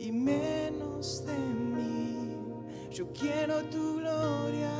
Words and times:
y 0.00 0.12
menos 0.12 1.26
de 1.26 1.36
mí. 1.36 2.36
Yo 2.90 3.12
quiero 3.12 3.62
tu 3.64 3.98
gloria. 3.98 4.70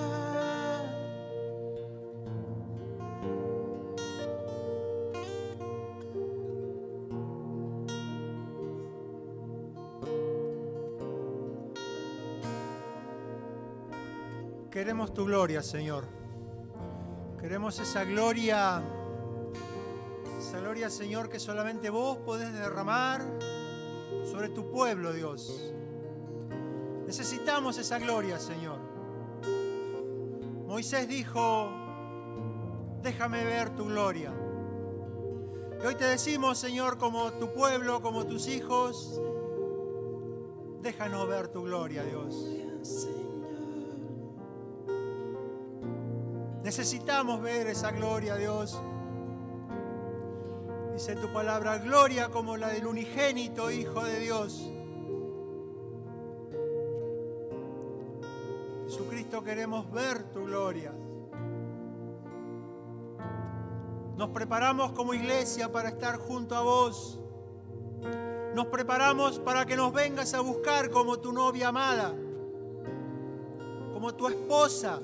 Queremos 14.71 15.13
tu 15.13 15.27
gloria, 15.27 15.63
Señor. 15.63 16.05
Queremos 17.39 17.79
esa 17.79 18.05
gloria, 18.05 18.83
esa 20.39 20.61
gloria, 20.61 20.89
Señor, 20.89 21.29
que 21.29 21.39
solamente 21.39 21.91
vos 21.91 22.19
podés 22.19 22.53
derramar 22.53 23.23
sobre 24.41 24.55
tu 24.55 24.71
pueblo, 24.71 25.13
Dios. 25.13 25.71
Necesitamos 27.07 27.77
esa 27.77 27.99
gloria, 27.99 28.39
Señor. 28.39 28.79
Moisés 30.67 31.07
dijo, 31.07 31.69
déjame 33.03 33.45
ver 33.45 33.77
tu 33.77 33.85
gloria. 33.85 34.33
Y 35.83 35.87
hoy 35.87 35.95
te 35.95 36.07
decimos, 36.07 36.57
Señor, 36.57 36.97
como 36.97 37.33
tu 37.33 37.53
pueblo, 37.53 38.01
como 38.01 38.25
tus 38.25 38.49
hijos, 38.49 39.21
déjanos 40.81 41.29
ver 41.29 41.49
tu 41.49 41.65
gloria, 41.65 42.03
Dios. 42.03 42.35
Necesitamos 46.63 47.43
ver 47.43 47.67
esa 47.67 47.91
gloria, 47.91 48.37
Dios. 48.37 48.81
Dice 51.01 51.17
tu 51.17 51.33
palabra, 51.33 51.79
gloria 51.79 52.29
como 52.29 52.59
la 52.59 52.69
del 52.69 52.87
unigénito 52.87 53.71
Hijo 53.71 54.05
de 54.05 54.21
Dios. 54.21 54.71
Jesucristo, 58.85 59.43
queremos 59.43 59.91
ver 59.91 60.25
tu 60.25 60.45
gloria. 60.45 60.93
Nos 64.15 64.29
preparamos 64.29 64.93
como 64.93 65.15
iglesia 65.15 65.73
para 65.73 65.89
estar 65.89 66.19
junto 66.19 66.55
a 66.55 66.61
vos. 66.61 67.19
Nos 68.55 68.67
preparamos 68.67 69.39
para 69.39 69.65
que 69.65 69.77
nos 69.77 69.95
vengas 69.95 70.35
a 70.35 70.41
buscar 70.41 70.91
como 70.91 71.19
tu 71.19 71.33
novia 71.33 71.69
amada, 71.69 72.15
como 73.95 74.15
tu 74.15 74.29
esposa. 74.29 75.01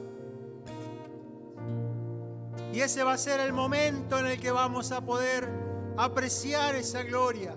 Y 2.75 2.81
ese 2.81 3.03
va 3.03 3.15
a 3.15 3.19
ser 3.19 3.41
el 3.41 3.55
momento 3.55 4.19
en 4.19 4.27
el 4.27 4.39
que 4.39 4.51
vamos 4.51 4.93
a 4.93 5.01
poder 5.01 5.66
apreciar 5.97 6.75
esa 6.75 7.03
gloria. 7.03 7.57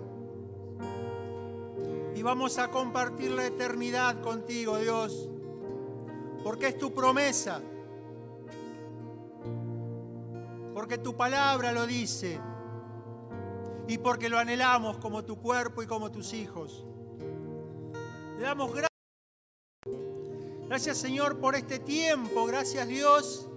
Y 2.14 2.22
vamos 2.22 2.58
a 2.58 2.70
compartir 2.70 3.30
la 3.30 3.46
eternidad 3.46 4.20
contigo, 4.20 4.78
Dios. 4.78 5.28
Porque 6.42 6.68
es 6.68 6.78
tu 6.78 6.92
promesa. 6.92 7.60
Porque 10.74 10.98
tu 10.98 11.16
palabra 11.16 11.72
lo 11.72 11.86
dice. 11.86 12.40
Y 13.88 13.98
porque 13.98 14.28
lo 14.28 14.38
anhelamos 14.38 14.98
como 14.98 15.24
tu 15.24 15.36
cuerpo 15.40 15.82
y 15.82 15.86
como 15.86 16.10
tus 16.10 16.32
hijos. 16.32 16.84
Le 18.38 18.42
damos 18.42 18.70
gracias. 18.70 18.90
Gracias 20.66 20.98
Señor 20.98 21.38
por 21.38 21.56
este 21.56 21.78
tiempo. 21.78 22.46
Gracias 22.46 22.86
Dios 22.86 23.48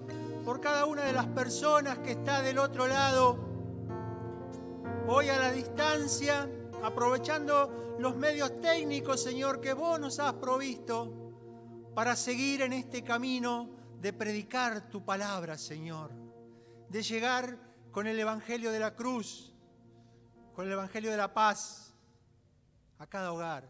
por 0.43 0.59
cada 0.59 0.85
una 0.85 1.03
de 1.05 1.13
las 1.13 1.27
personas 1.27 1.99
que 1.99 2.11
está 2.11 2.41
del 2.41 2.57
otro 2.57 2.87
lado, 2.87 3.37
hoy 5.07 5.29
a 5.29 5.37
la 5.37 5.51
distancia, 5.51 6.49
aprovechando 6.81 7.95
los 7.99 8.15
medios 8.15 8.61
técnicos, 8.61 9.21
Señor, 9.21 9.59
que 9.59 9.73
vos 9.73 9.99
nos 9.99 10.19
has 10.19 10.33
provisto 10.33 11.33
para 11.93 12.15
seguir 12.15 12.61
en 12.61 12.73
este 12.73 13.03
camino 13.03 13.69
de 13.99 14.13
predicar 14.13 14.89
tu 14.89 15.03
palabra, 15.03 15.57
Señor, 15.57 16.11
de 16.89 17.03
llegar 17.03 17.57
con 17.91 18.07
el 18.07 18.19
Evangelio 18.19 18.71
de 18.71 18.79
la 18.79 18.95
cruz, 18.95 19.53
con 20.55 20.65
el 20.65 20.73
Evangelio 20.73 21.11
de 21.11 21.17
la 21.17 21.33
paz 21.33 21.93
a 22.97 23.07
cada 23.07 23.31
hogar. 23.31 23.69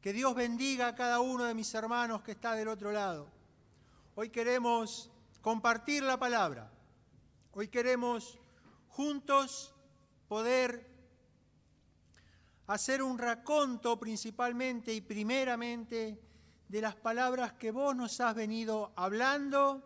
Que 0.00 0.12
Dios 0.12 0.34
bendiga 0.34 0.88
a 0.88 0.94
cada 0.94 1.20
uno 1.20 1.44
de 1.44 1.54
mis 1.54 1.72
hermanos 1.74 2.22
que 2.22 2.32
está 2.32 2.54
del 2.54 2.68
otro 2.68 2.90
lado. 2.90 3.28
Hoy 4.14 4.30
queremos 4.30 5.10
compartir 5.40 6.02
la 6.02 6.18
palabra. 6.18 6.70
Hoy 7.52 7.68
queremos 7.68 8.38
juntos 8.88 9.74
poder 10.30 10.86
hacer 12.68 13.02
un 13.02 13.18
raconto 13.18 13.98
principalmente 13.98 14.94
y 14.94 15.00
primeramente 15.00 16.22
de 16.68 16.80
las 16.80 16.94
palabras 16.94 17.54
que 17.54 17.72
vos 17.72 17.96
nos 17.96 18.20
has 18.20 18.36
venido 18.36 18.92
hablando 18.94 19.82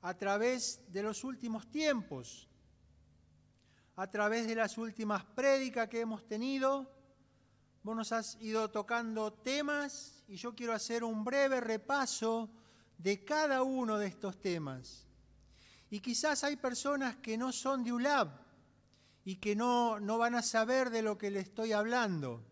a 0.00 0.14
través 0.14 0.90
de 0.90 1.02
los 1.02 1.24
últimos 1.24 1.70
tiempos, 1.70 2.48
a 3.96 4.06
través 4.08 4.46
de 4.46 4.54
las 4.54 4.78
últimas 4.78 5.26
prédicas 5.26 5.90
que 5.90 6.00
hemos 6.00 6.26
tenido. 6.26 6.90
Vos 7.82 7.94
nos 7.94 8.12
has 8.12 8.38
ido 8.40 8.70
tocando 8.70 9.30
temas 9.30 10.24
y 10.26 10.36
yo 10.36 10.54
quiero 10.54 10.72
hacer 10.72 11.04
un 11.04 11.22
breve 11.22 11.60
repaso 11.60 12.48
de 12.96 13.26
cada 13.26 13.62
uno 13.62 13.98
de 13.98 14.06
estos 14.06 14.40
temas. 14.40 15.06
Y 15.90 16.00
quizás 16.00 16.44
hay 16.44 16.56
personas 16.56 17.16
que 17.16 17.36
no 17.36 17.52
son 17.52 17.84
de 17.84 17.92
ULAB 17.92 18.49
y 19.24 19.36
que 19.36 19.54
no, 19.54 20.00
no 20.00 20.18
van 20.18 20.34
a 20.34 20.42
saber 20.42 20.90
de 20.90 21.02
lo 21.02 21.18
que 21.18 21.30
le 21.30 21.40
estoy 21.40 21.72
hablando. 21.72 22.42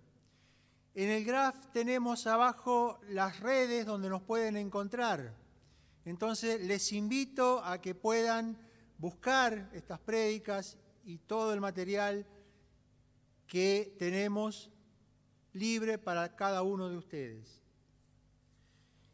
En 0.95 1.11
el 1.11 1.25
graph 1.25 1.67
tenemos 1.73 2.27
abajo 2.27 2.99
las 3.09 3.41
redes 3.41 3.87
donde 3.87 4.09
nos 4.09 4.23
pueden 4.23 4.57
encontrar. 4.57 5.35
Entonces 6.05 6.61
les 6.63 6.93
invito 6.93 7.63
a 7.65 7.81
que 7.81 7.95
puedan 7.95 8.59
buscar 8.99 9.71
estas 9.73 10.01
prédicas 10.01 10.77
y 11.05 11.19
todo 11.19 11.53
el 11.55 11.61
material 11.61 12.27
que 13.47 13.95
tenemos 13.99 14.71
libre 15.53 15.99
para 15.99 16.35
cada 16.37 16.63
uno 16.63 16.89
de 16.89 16.97
ustedes. 16.97 17.63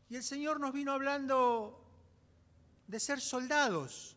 Y 0.09 0.17
el 0.17 0.23
Señor 0.23 0.61
nos 0.61 0.73
vino 0.73 0.93
hablando 0.93 1.81
de 2.87 3.01
ser 3.01 3.21
soldados 3.21 4.17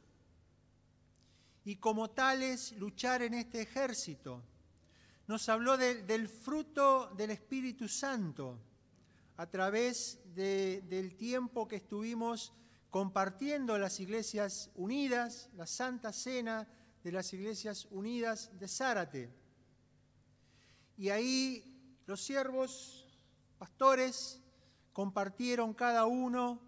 y 1.68 1.76
como 1.76 2.12
tales 2.12 2.72
luchar 2.78 3.22
en 3.24 3.34
este 3.34 3.62
ejército. 3.62 4.42
Nos 5.28 5.50
habló 5.50 5.76
del 5.76 6.30
fruto 6.30 7.14
del 7.18 7.32
Espíritu 7.32 7.90
Santo 7.90 8.58
a 9.36 9.46
través 9.48 10.18
del 10.34 11.18
tiempo 11.18 11.68
que 11.68 11.76
estuvimos 11.76 12.54
compartiendo 12.90 13.78
las 13.78 14.00
iglesias 14.00 14.72
unidas, 14.76 15.50
la 15.58 15.68
Santa 15.68 16.14
Cena 16.14 16.66
de 17.04 17.12
las 17.12 17.34
iglesias 17.34 17.86
unidas 17.92 18.58
de 18.58 18.68
Zárate. 18.70 19.30
Y 20.96 21.10
ahí 21.10 22.00
los 22.06 22.24
siervos, 22.24 23.14
pastores, 23.58 24.42
compartieron 24.94 25.74
cada 25.74 26.06
uno 26.06 26.62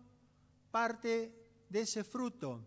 parte 0.72 1.34
de 1.70 1.80
ese 1.80 2.04
fruto. 2.04 2.66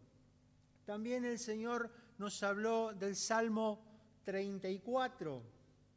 También 0.86 1.26
el 1.26 1.38
Señor 1.38 2.01
nos 2.18 2.42
habló 2.42 2.92
del 2.94 3.16
Salmo 3.16 3.80
34, 4.24 5.42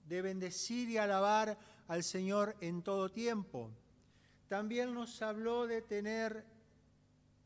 de 0.08 0.22
bendecir 0.22 0.90
y 0.90 0.98
alabar 0.98 1.58
al 1.88 2.04
Señor 2.04 2.56
en 2.62 2.82
todo 2.82 3.10
tiempo. 3.10 3.72
También 4.48 4.94
nos 4.94 5.22
habló 5.22 5.68
de 5.68 5.82
tener 5.82 6.46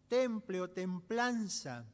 temple 0.08 0.62
o 0.62 0.70
templanza. 0.70 1.86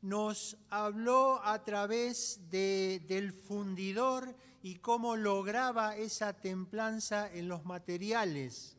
Nos 0.00 0.56
habló 0.70 1.42
a 1.44 1.64
través 1.64 2.48
de, 2.50 3.02
del 3.08 3.32
fundidor 3.32 4.34
y 4.62 4.76
cómo 4.76 5.16
lograba 5.16 5.96
esa 5.96 6.32
templanza 6.34 7.32
en 7.32 7.48
los 7.48 7.64
materiales, 7.64 8.76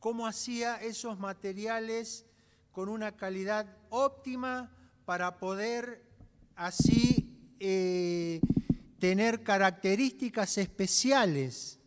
cómo 0.00 0.26
hacía 0.26 0.76
esos 0.76 1.18
materiales 1.18 2.26
con 2.72 2.88
una 2.88 3.16
calidad 3.16 3.66
óptima 3.90 4.70
para 5.04 5.38
poder 5.38 6.02
así 6.56 7.54
eh, 7.60 8.40
tener 8.98 9.42
características 9.42 10.58
especiales, 10.58 11.78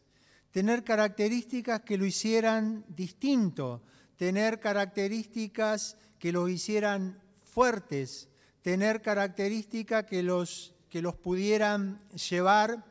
tener 0.51 0.83
características 0.83 1.81
que 1.81 1.97
lo 1.97 2.05
hicieran 2.05 2.85
distinto, 2.89 3.83
tener 4.17 4.59
características 4.59 5.97
que 6.19 6.31
lo 6.31 6.47
hicieran 6.47 7.21
fuertes, 7.43 8.29
tener 8.61 9.01
características 9.01 10.05
que 10.05 10.23
los 10.23 10.75
que 10.95 11.01
los 11.01 11.15
pudieran 11.15 11.99
llevar 12.29 12.85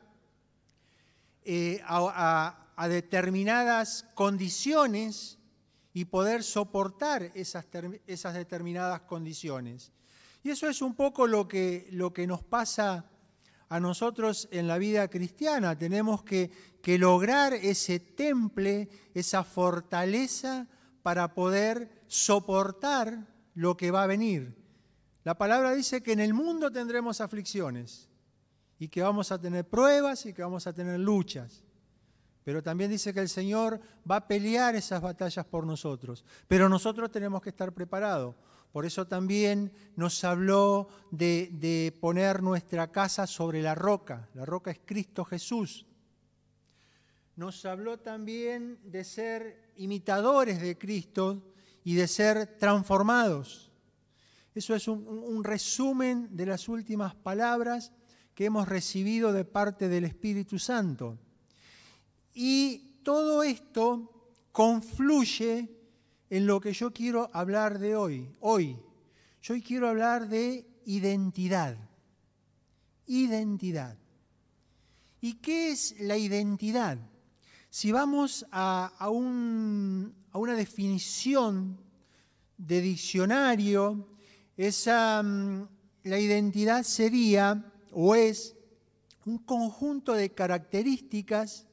eh, 1.42 1.80
a, 1.86 2.86
determinadas 2.86 4.04
condiciones 4.14 5.38
y 5.94 6.04
poder 6.04 6.42
soportar 6.42 7.32
esas, 7.34 7.64
esas, 8.06 8.34
determinadas 8.34 9.00
condiciones. 9.00 9.90
Y 10.44 10.50
eso 10.50 10.68
es 10.68 10.82
un 10.82 10.94
poco 10.94 11.26
lo 11.26 11.48
que, 11.48 11.88
lo 11.90 12.12
que 12.12 12.26
nos 12.26 12.44
pasa 12.44 13.06
a 13.70 13.80
nosotros 13.80 14.46
en 14.52 14.68
la 14.68 14.76
vida 14.76 15.08
cristiana. 15.08 15.76
Tenemos 15.76 16.22
que, 16.22 16.50
que 16.82 16.98
lograr 16.98 17.54
ese 17.54 17.98
temple, 17.98 18.90
esa 19.14 19.42
fortaleza 19.42 20.68
para 21.02 21.32
poder 21.34 22.04
soportar 22.06 23.26
lo 23.54 23.74
que 23.76 23.90
va 23.90 24.02
a 24.02 24.06
venir. 24.06 24.54
La 25.24 25.38
palabra 25.38 25.72
dice 25.72 26.02
que 26.02 26.12
en 26.12 26.20
el 26.20 26.34
mundo 26.34 26.70
tendremos 26.70 27.22
aflicciones 27.22 28.10
y 28.78 28.88
que 28.88 29.02
vamos 29.02 29.32
a 29.32 29.40
tener 29.40 29.66
pruebas 29.66 30.26
y 30.26 30.34
que 30.34 30.42
vamos 30.42 30.66
a 30.66 30.74
tener 30.74 31.00
luchas. 31.00 31.64
Pero 32.44 32.62
también 32.62 32.90
dice 32.90 33.14
que 33.14 33.20
el 33.20 33.30
Señor 33.30 33.80
va 34.08 34.16
a 34.16 34.28
pelear 34.28 34.76
esas 34.76 35.00
batallas 35.00 35.46
por 35.46 35.66
nosotros. 35.66 36.22
Pero 36.46 36.68
nosotros 36.68 37.10
tenemos 37.10 37.40
que 37.40 37.48
estar 37.48 37.72
preparados. 37.72 38.34
Por 38.74 38.84
eso 38.86 39.06
también 39.06 39.70
nos 39.94 40.24
habló 40.24 40.88
de, 41.12 41.96
poner 42.00 42.42
nuestra 42.42 42.90
casa 42.90 43.24
sobre 43.24 43.62
la 43.62 43.76
roca. 43.76 44.28
La 44.34 44.44
roca 44.44 44.72
es 44.72 44.80
Cristo 44.84 45.24
Jesús. 45.24 45.86
Nos 47.36 47.64
habló 47.66 48.00
también 48.00 48.80
de 48.82 49.04
ser 49.04 49.70
imitadores 49.76 50.60
de 50.60 50.76
Cristo 50.76 51.54
y 51.84 51.94
de 51.94 52.08
ser 52.08 52.58
transformados. 52.58 53.70
Eso 54.56 54.74
es 54.74 54.88
un, 54.88 55.06
un 55.06 55.44
resumen 55.44 56.36
de 56.36 56.46
las 56.46 56.68
últimas 56.68 57.14
palabras 57.14 57.92
que 58.34 58.46
hemos 58.46 58.68
recibido 58.68 59.32
de 59.32 59.44
parte 59.44 59.88
del 59.88 60.02
Espíritu 60.02 60.58
Santo. 60.58 61.16
Y 62.34 62.98
todo 63.04 63.44
esto 63.44 64.32
confluye 64.50 65.73
en 66.34 66.48
lo 66.48 66.60
que 66.60 66.72
yo 66.72 66.92
quiero 66.92 67.30
hablar 67.32 67.78
de 67.78 67.94
hoy. 67.94 68.28
Hoy, 68.40 68.76
yo 69.40 69.54
hoy 69.54 69.62
quiero 69.62 69.88
hablar 69.88 70.28
de 70.28 70.66
identidad. 70.84 71.76
Identidad. 73.06 73.96
¿Y 75.20 75.34
qué 75.34 75.70
es 75.70 75.94
la 76.00 76.16
identidad? 76.16 76.98
Si 77.70 77.92
vamos 77.92 78.44
a, 78.50 78.92
a, 78.98 79.10
un, 79.10 80.12
a 80.32 80.38
una 80.38 80.54
definición 80.56 81.78
de 82.58 82.80
diccionario, 82.80 84.08
esa, 84.56 85.22
mm, 85.22 85.68
la 86.02 86.18
identidad 86.18 86.82
sería 86.82 87.64
o 87.92 88.16
es 88.16 88.56
un 89.24 89.38
conjunto 89.38 90.14
de 90.14 90.32
características 90.32 91.68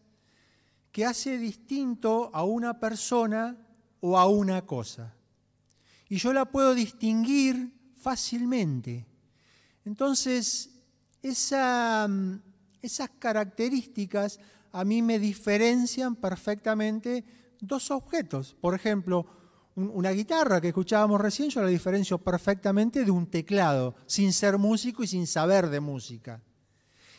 que 0.91 1.03
hace 1.03 1.39
distinto 1.39 2.29
a 2.31 2.43
una 2.43 2.79
persona 2.79 3.57
o 4.01 4.17
a 4.17 4.27
una 4.27 4.65
cosa. 4.65 5.13
Y 6.09 6.17
yo 6.17 6.33
la 6.33 6.45
puedo 6.45 6.75
distinguir 6.75 7.71
fácilmente. 7.95 9.05
Entonces, 9.85 10.69
esa, 11.21 12.09
esas 12.81 13.09
características 13.17 14.39
a 14.73 14.83
mí 14.83 15.01
me 15.01 15.19
diferencian 15.19 16.15
perfectamente 16.15 17.23
dos 17.59 17.91
objetos. 17.91 18.55
Por 18.59 18.75
ejemplo, 18.75 19.25
una 19.75 20.11
guitarra 20.11 20.59
que 20.59 20.69
escuchábamos 20.69 21.21
recién, 21.21 21.49
yo 21.49 21.61
la 21.61 21.67
diferencio 21.67 22.17
perfectamente 22.17 23.05
de 23.05 23.11
un 23.11 23.27
teclado, 23.27 23.95
sin 24.05 24.33
ser 24.33 24.57
músico 24.57 25.03
y 25.03 25.07
sin 25.07 25.27
saber 25.27 25.69
de 25.69 25.79
música. 25.79 26.41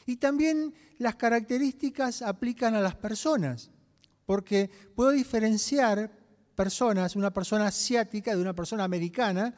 Y 0.04 0.16
también 0.16 0.74
las 0.98 1.14
características 1.16 2.22
aplican 2.22 2.74
a 2.74 2.80
las 2.80 2.96
personas, 2.96 3.70
porque 4.26 4.70
puedo 4.94 5.10
diferenciar 5.10 6.10
personas, 6.62 7.16
una 7.16 7.32
persona 7.32 7.66
asiática 7.66 8.36
de 8.36 8.40
una 8.40 8.54
persona 8.54 8.84
americana, 8.84 9.52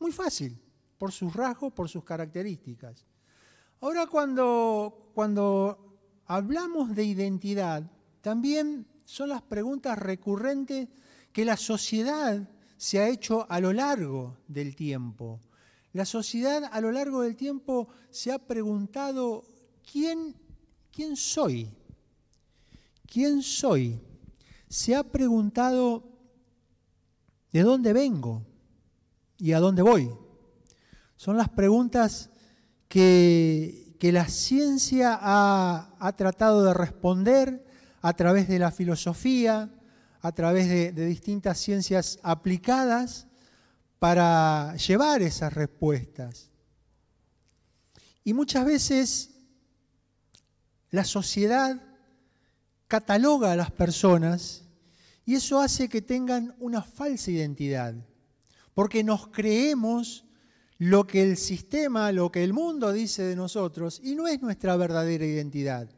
muy 0.00 0.10
fácil, 0.10 0.58
por 0.98 1.12
sus 1.12 1.32
rasgos, 1.32 1.72
por 1.72 1.88
sus 1.88 2.02
características. 2.02 3.06
Ahora 3.80 4.08
cuando, 4.08 5.12
cuando 5.14 5.96
hablamos 6.26 6.92
de 6.96 7.04
identidad, 7.04 7.88
también 8.20 8.84
son 9.04 9.28
las 9.28 9.42
preguntas 9.42 9.96
recurrentes 9.96 10.88
que 11.32 11.44
la 11.44 11.56
sociedad 11.56 12.48
se 12.76 12.98
ha 12.98 13.08
hecho 13.08 13.46
a 13.48 13.60
lo 13.60 13.72
largo 13.72 14.36
del 14.48 14.74
tiempo. 14.74 15.38
La 15.92 16.04
sociedad 16.04 16.64
a 16.64 16.80
lo 16.80 16.90
largo 16.90 17.20
del 17.20 17.36
tiempo 17.36 17.86
se 18.10 18.32
ha 18.32 18.40
preguntado, 18.40 19.44
¿quién, 19.88 20.34
quién 20.90 21.14
soy? 21.14 21.70
¿Quién 23.06 23.40
soy? 23.40 24.00
Se 24.68 24.96
ha 24.96 25.04
preguntado, 25.04 26.13
¿de 27.54 27.62
dónde 27.62 27.92
vengo? 27.92 28.44
¿Y 29.38 29.52
a 29.52 29.60
dónde 29.60 29.80
voy? 29.80 30.10
Son 31.14 31.36
las 31.36 31.48
preguntas 31.48 32.30
que, 32.88 33.94
que 34.00 34.10
la 34.10 34.26
ciencia 34.26 35.16
ha, 35.20 35.94
ha 36.00 36.16
tratado 36.16 36.64
de 36.64 36.74
responder 36.74 37.64
a 38.02 38.12
través 38.14 38.48
de 38.48 38.58
la 38.58 38.72
filosofía, 38.72 39.72
a 40.20 40.32
través 40.32 40.68
de, 40.68 40.90
de, 40.90 41.06
distintas 41.06 41.58
ciencias 41.58 42.18
aplicadas 42.24 43.28
para 44.00 44.74
llevar 44.74 45.22
esas 45.22 45.52
respuestas. 45.52 46.50
Y 48.24 48.34
muchas 48.34 48.64
veces 48.64 49.30
la 50.90 51.04
sociedad 51.04 51.80
cataloga 52.88 53.52
a 53.52 53.56
las 53.56 53.70
personas 53.70 54.63
y 55.26 55.34
eso 55.34 55.60
hace 55.60 55.88
que 55.88 56.02
tengan 56.02 56.54
una 56.58 56.82
falsa 56.82 57.30
identidad, 57.30 57.94
porque 58.74 59.02
nos 59.02 59.28
creemos 59.28 60.24
lo 60.78 61.06
que 61.06 61.22
el 61.22 61.36
sistema, 61.36 62.12
lo 62.12 62.30
que 62.30 62.44
el 62.44 62.52
mundo 62.52 62.92
dice 62.92 63.22
de 63.22 63.36
nosotros 63.36 64.00
y 64.02 64.14
no 64.14 64.26
es 64.26 64.42
nuestra 64.42 64.76
verdadera 64.76 65.24
identidad, 65.24 65.88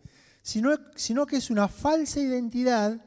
sino, 0.42 1.26
que 1.26 1.36
es 1.36 1.50
una 1.50 1.66
falsa 1.66 2.20
identidad 2.20 3.04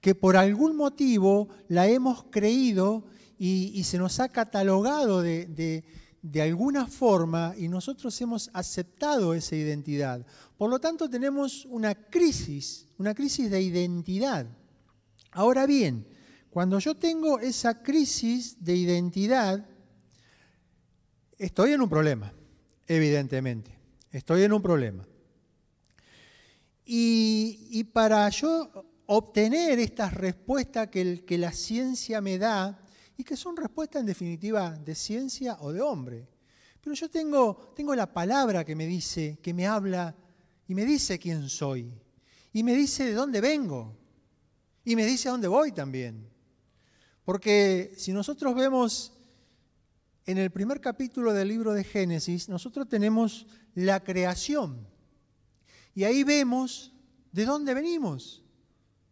que 0.00 0.14
por 0.14 0.36
algún 0.36 0.76
motivo 0.76 1.48
la 1.68 1.88
hemos 1.88 2.24
creído 2.24 3.06
y, 3.38 3.82
se 3.84 3.96
nos 3.96 4.20
ha 4.20 4.28
catalogado 4.28 5.22
de, 5.22 5.82
de, 6.22 6.42
alguna 6.42 6.86
forma 6.86 7.54
y 7.56 7.68
nosotros 7.68 8.20
hemos 8.20 8.50
aceptado 8.52 9.32
esa 9.32 9.56
identidad. 9.56 10.26
Por 10.58 10.68
lo 10.68 10.78
tanto, 10.78 11.08
tenemos 11.08 11.64
una 11.66 11.94
crisis, 11.94 12.86
una 12.98 13.14
crisis 13.14 13.50
de 13.50 13.62
identidad. 13.62 14.46
Ahora 15.34 15.66
bien, 15.66 16.06
cuando 16.48 16.78
yo 16.78 16.94
tengo 16.94 17.40
esa 17.40 17.82
crisis 17.82 18.64
de 18.64 18.76
identidad, 18.76 19.66
estoy 21.36 21.72
en 21.72 21.80
un 21.80 21.88
problema, 21.88 22.32
evidentemente. 22.86 23.76
Estoy 24.12 24.44
en 24.44 24.52
un 24.52 24.62
problema. 24.62 25.04
Y, 26.84 27.82
para 27.92 28.28
yo 28.28 28.70
obtener 29.06 29.80
estas 29.80 30.14
respuestas 30.14 30.88
que, 30.88 31.24
que 31.24 31.36
la 31.36 31.50
ciencia 31.50 32.20
me 32.20 32.38
da 32.38 32.78
y 33.16 33.24
que 33.24 33.36
son 33.36 33.56
respuestas 33.56 34.00
en 34.00 34.06
definitiva 34.06 34.70
de 34.70 34.94
ciencia 34.94 35.56
o 35.60 35.72
de 35.72 35.80
hombre. 35.80 36.28
Pero 36.80 36.94
yo 36.94 37.10
tengo, 37.10 37.72
tengo 37.74 37.96
la 37.96 38.12
palabra 38.12 38.64
que 38.64 38.76
me 38.76 38.86
dice, 38.86 39.40
que 39.42 39.52
me 39.52 39.66
habla 39.66 40.14
y 40.68 40.74
me 40.76 40.84
dice 40.84 41.18
quién 41.18 41.48
soy. 41.48 41.92
Y 42.52 42.62
me 42.62 42.76
dice 42.76 43.06
de 43.06 43.14
dónde 43.14 43.40
vengo. 43.40 44.03
Y 44.84 44.96
me 44.96 45.06
dice 45.06 45.28
a 45.28 45.32
dónde 45.32 45.48
voy 45.48 45.72
también. 45.72 46.28
Porque 47.24 47.94
si 47.96 48.12
nosotros 48.12 48.54
vemos 48.54 49.12
en 50.26 50.38
el 50.38 50.50
primer 50.50 50.80
capítulo 50.80 51.32
del 51.32 51.48
libro 51.48 51.72
de 51.72 51.84
Génesis, 51.84 52.48
nosotros 52.48 52.88
tenemos 52.88 53.46
la 53.74 54.02
creación. 54.04 54.86
Y 55.94 56.04
ahí 56.04 56.22
vemos 56.22 56.92
de 57.32 57.46
dónde 57.46 57.72
venimos. 57.72 58.42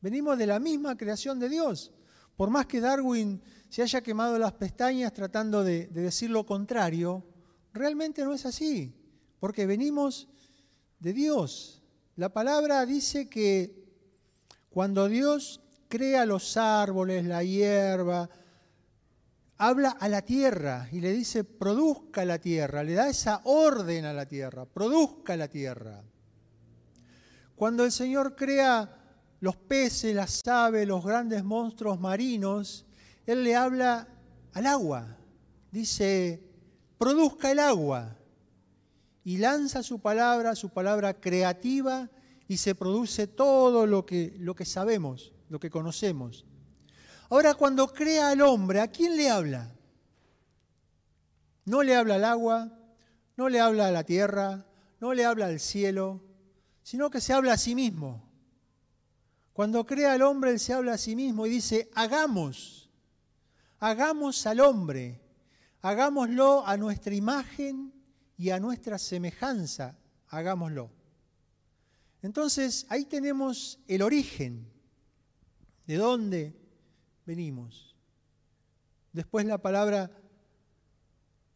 Venimos 0.03 0.37
de 0.37 0.47
la 0.47 0.59
misma 0.59 0.97
creación 0.97 1.39
de 1.39 1.49
Dios. 1.49 1.93
Por 2.37 2.51
más 2.51 2.67
que 2.67 2.81
Darwin 2.81 3.41
se 3.69 3.83
haya 3.83 4.03
quemado 4.03 4.39
las 4.39 4.53
pestañas 4.53 5.13
tratando 5.13 5.65
de, 5.65 5.87
de, 5.87 6.03
decir 6.03 6.31
lo 6.31 6.45
contrario, 6.45 7.25
realmente 7.73 8.25
no 8.25 8.35
es 8.35 8.45
así, 8.45 8.95
porque 9.39 9.65
venimos 9.65 10.29
de 10.99 11.13
Dios. 11.13 11.83
La 12.17 12.33
palabra 12.33 12.85
dice 12.85 13.29
que 13.29 13.83
cuando 14.71 15.09
Dios 15.09 15.62
crea 15.93 16.25
los 16.25 16.57
árboles, 16.57 17.27
la 17.27 17.45
hierba, 17.45 18.27
habla 19.59 19.91
a 19.91 20.09
la 20.09 20.23
tierra 20.23 20.89
y 20.91 21.03
le 21.03 21.13
dice, 21.13 21.45
produzca 21.45 22.25
la 22.25 22.39
tierra, 22.39 22.83
le 22.83 22.95
da 22.95 23.11
esa 23.11 23.43
orden 23.45 24.07
a 24.07 24.15
la 24.15 24.25
tierra, 24.25 24.65
produzca 24.65 25.37
la 25.37 25.49
tierra. 25.49 26.03
Cuando 27.55 27.85
el 27.85 27.93
Señor 27.93 28.35
crea 28.37 28.89
los 29.41 29.55
peces, 29.57 30.15
las 30.15 30.41
aves, 30.49 30.89
los 30.89 31.05
grandes 31.05 31.45
monstruos 31.45 32.01
marinos, 32.01 32.87
Él 33.27 33.45
le 33.45 33.55
habla 33.55 34.09
al 34.55 34.65
agua. 34.65 35.19
Dice, 35.71 36.43
produzca 36.97 37.53
el 37.53 37.59
agua. 37.59 38.17
Y 39.25 39.37
lanza 39.37 39.83
su 39.83 40.01
palabra, 40.01 40.55
su 40.55 40.71
palabra 40.71 41.21
creativa, 41.21 42.09
y 42.49 42.57
se 42.57 42.75
produce 42.75 43.27
todo 43.27 43.87
lo 43.87 44.07
que, 44.07 44.35
lo 44.39 44.55
que 44.55 44.65
sabemos, 44.65 45.32
lo 45.53 45.61
que 45.61 45.69
conocemos. 45.69 46.47
Ahora, 47.29 47.55
cuando 47.55 47.87
crea 47.93 48.31
al 48.31 48.41
hombre, 48.41 48.81
¿a 48.81 48.89
quién 48.89 49.19
le 49.19 49.29
habla? 49.29 49.71
No 51.67 51.83
le 51.83 51.95
habla 51.95 52.15
al 52.15 52.25
agua, 52.25 52.73
no 53.37 53.51
le 53.51 53.61
habla 53.61 53.89
a 53.89 53.91
la 53.91 54.03
tierra, 54.03 54.65
no 54.99 55.13
le 55.13 55.27
habla 55.27 55.47
al 55.47 55.61
cielo, 55.61 56.23
sino 56.83 57.11
que 57.11 57.21
se 57.21 57.35
habla 57.35 57.53
a 57.53 57.59
sí 57.59 57.75
mismo. 57.75 58.27
Cuando 59.53 59.85
crea 59.85 60.15
al 60.15 60.23
hombre, 60.23 60.53
él 60.53 60.59
se 60.59 60.73
habla 60.73 60.95
a 60.95 60.99
sí 60.99 61.15
mismo 61.15 61.47
y 61.47 61.51
dice, 61.51 61.91
hagamos, 61.95 62.89
hagamos 63.79 64.47
al 64.47 64.61
hombre, 64.61 65.21
hagámoslo 65.83 66.67
a 66.67 66.79
nuestra 66.79 67.15
imagen 67.15 67.93
y 68.39 68.49
a 68.49 68.59
nuestra 68.59 68.99
semejanza, 68.99 69.99
hagámoslo. 70.29 70.91
Entonces, 72.23 72.87
ahí 72.89 73.05
tenemos 73.05 73.81
el 73.87 74.01
origen, 74.01 74.72
de 75.87 75.97
dónde 75.97 76.55
venimos. 77.27 77.97
Después 79.13 79.47
la 79.47 79.59
palabra 79.59 80.11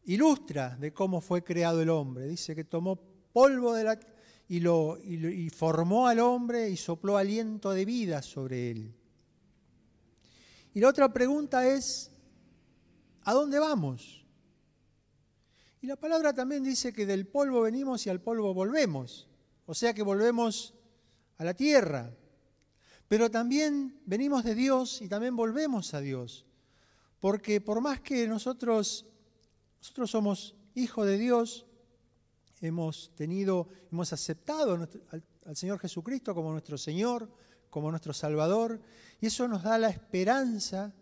ilustra 0.04 0.76
de 0.76 0.92
cómo 0.92 1.21
fue 1.21 1.42
creado 1.42 1.83
el 1.83 1.90
hombre. 1.90 2.26
Dice 2.26 2.54
que 2.54 2.64
tomó 2.64 2.97
polvo 3.33 3.75
de 3.75 3.85
la, 3.85 4.00
y, 4.49 4.61
lo, 4.61 4.99
y, 4.99 5.50
formó 5.50 6.06
al 6.06 6.21
hombre 6.21 6.68
y 6.68 6.76
sopló 6.76 7.16
aliento 7.16 7.73
de 7.73 7.85
vida 7.85 8.23
sobre 8.23 8.71
él. 8.71 8.95
Y 10.75 10.80
la 10.80 10.88
otra 10.88 11.12
pregunta 11.12 11.66
es, 11.66 12.11
¿a 13.23 13.33
dónde 13.33 13.59
vamos? 13.59 14.25
Y 15.80 15.87
la 15.87 15.97
palabra 15.97 16.33
también 16.33 16.62
dice 16.62 16.92
que 16.92 17.06
del 17.06 17.26
polvo 17.26 17.62
venimos 17.62 18.06
y 18.06 18.11
al 18.11 18.21
polvo 18.21 18.52
volvemos. 18.54 19.28
O 19.66 19.75
sea 19.75 19.95
que 19.95 20.02
volvemos 20.02 20.75
a 21.38 21.45
la 21.45 21.54
tierra. 21.54 22.14
Pero 23.09 23.31
también 23.31 24.01
venimos 24.05 24.45
de 24.45 24.55
Dios 24.55 25.01
y 25.01 25.09
también 25.09 25.37
volvemos 25.37 25.95
a 25.95 26.01
Dios. 26.01 26.45
Porque 27.21 27.61
por 27.61 27.81
más 27.81 28.01
que 28.01 28.27
nosotros, 28.27 29.07
nosotros 29.79 30.11
somos 30.11 30.57
hijos 30.75 31.07
de 31.07 31.19
Dios, 31.19 31.67
hemos 32.61 33.13
tenido, 33.15 33.69
hemos 33.91 34.13
aceptado 34.13 34.75
al, 34.75 35.25
al 35.47 35.57
Señor 35.57 35.79
Jesucristo 35.79 36.35
como 36.35 36.51
nuestro 36.51 36.77
Señor, 36.77 37.31
como 37.71 37.91
nuestro 37.91 38.13
Salvador, 38.13 38.81
y 39.21 39.27
eso 39.27 39.47
nos 39.49 39.63
da 39.63 39.79
la 39.79 39.89
esperanza 39.89 40.93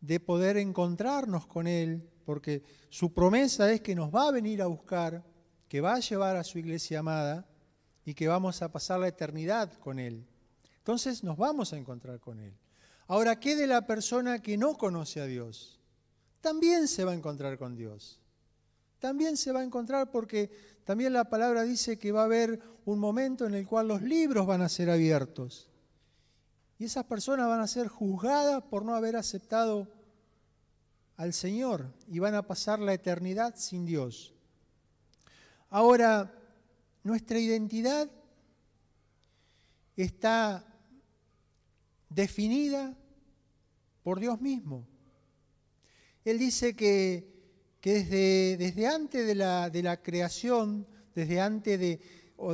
de 0.00 0.20
poder 0.20 0.56
encontrarnos 0.56 1.46
con 1.46 1.66
Él, 1.66 2.08
porque 2.24 2.62
su 2.90 3.12
promesa 3.12 3.70
es 3.72 3.80
que 3.80 3.94
nos 3.94 4.14
va 4.14 4.28
a 4.28 4.32
venir 4.32 4.62
a 4.62 4.66
buscar, 4.66 5.24
que 5.68 5.80
va 5.80 5.94
a 5.94 6.00
llevar 6.00 6.36
a 6.36 6.44
su 6.44 6.58
iglesia 6.58 7.00
amada 7.00 7.46
y 8.04 8.14
que 8.14 8.28
vamos 8.28 8.62
a 8.62 8.70
pasar 8.70 9.00
la 9.00 9.08
eternidad 9.08 9.72
con 9.74 9.98
Él. 9.98 10.26
Entonces 10.86 11.24
nos 11.24 11.36
vamos 11.36 11.72
a 11.72 11.76
encontrar 11.76 12.20
con 12.20 12.38
Él. 12.38 12.56
Ahora, 13.08 13.40
¿qué 13.40 13.56
de 13.56 13.66
la 13.66 13.88
persona 13.88 14.40
que 14.40 14.56
no 14.56 14.78
conoce 14.78 15.20
a 15.20 15.26
Dios? 15.26 15.80
También 16.40 16.86
se 16.86 17.02
va 17.04 17.10
a 17.10 17.16
encontrar 17.16 17.58
con 17.58 17.74
Dios. 17.74 18.20
También 19.00 19.36
se 19.36 19.50
va 19.50 19.62
a 19.62 19.64
encontrar 19.64 20.12
porque 20.12 20.48
también 20.84 21.12
la 21.12 21.28
palabra 21.28 21.64
dice 21.64 21.98
que 21.98 22.12
va 22.12 22.20
a 22.20 22.26
haber 22.26 22.60
un 22.84 23.00
momento 23.00 23.46
en 23.46 23.54
el 23.54 23.66
cual 23.66 23.88
los 23.88 24.00
libros 24.00 24.46
van 24.46 24.62
a 24.62 24.68
ser 24.68 24.88
abiertos. 24.88 25.68
Y 26.78 26.84
esas 26.84 27.02
personas 27.02 27.48
van 27.48 27.62
a 27.62 27.66
ser 27.66 27.88
juzgadas 27.88 28.62
por 28.62 28.84
no 28.84 28.94
haber 28.94 29.16
aceptado 29.16 29.88
al 31.16 31.32
Señor 31.32 31.92
y 32.06 32.20
van 32.20 32.36
a 32.36 32.46
pasar 32.46 32.78
la 32.78 32.94
eternidad 32.94 33.56
sin 33.56 33.86
Dios. 33.86 34.34
Ahora, 35.68 36.32
nuestra 37.02 37.40
identidad 37.40 38.08
está 39.96 40.64
definida 42.08 42.96
por 44.02 44.20
Dios 44.20 44.40
mismo. 44.40 44.86
Él 46.24 46.38
dice 46.38 46.74
que, 46.74 47.36
desde, 47.82 48.56
desde, 48.56 48.86
antes 48.86 49.26
de 49.26 49.34
la, 49.34 49.70
de 49.70 49.82
la, 49.82 50.02
creación, 50.02 50.86
desde 51.14 51.40
antes 51.40 51.78
de, 51.78 52.00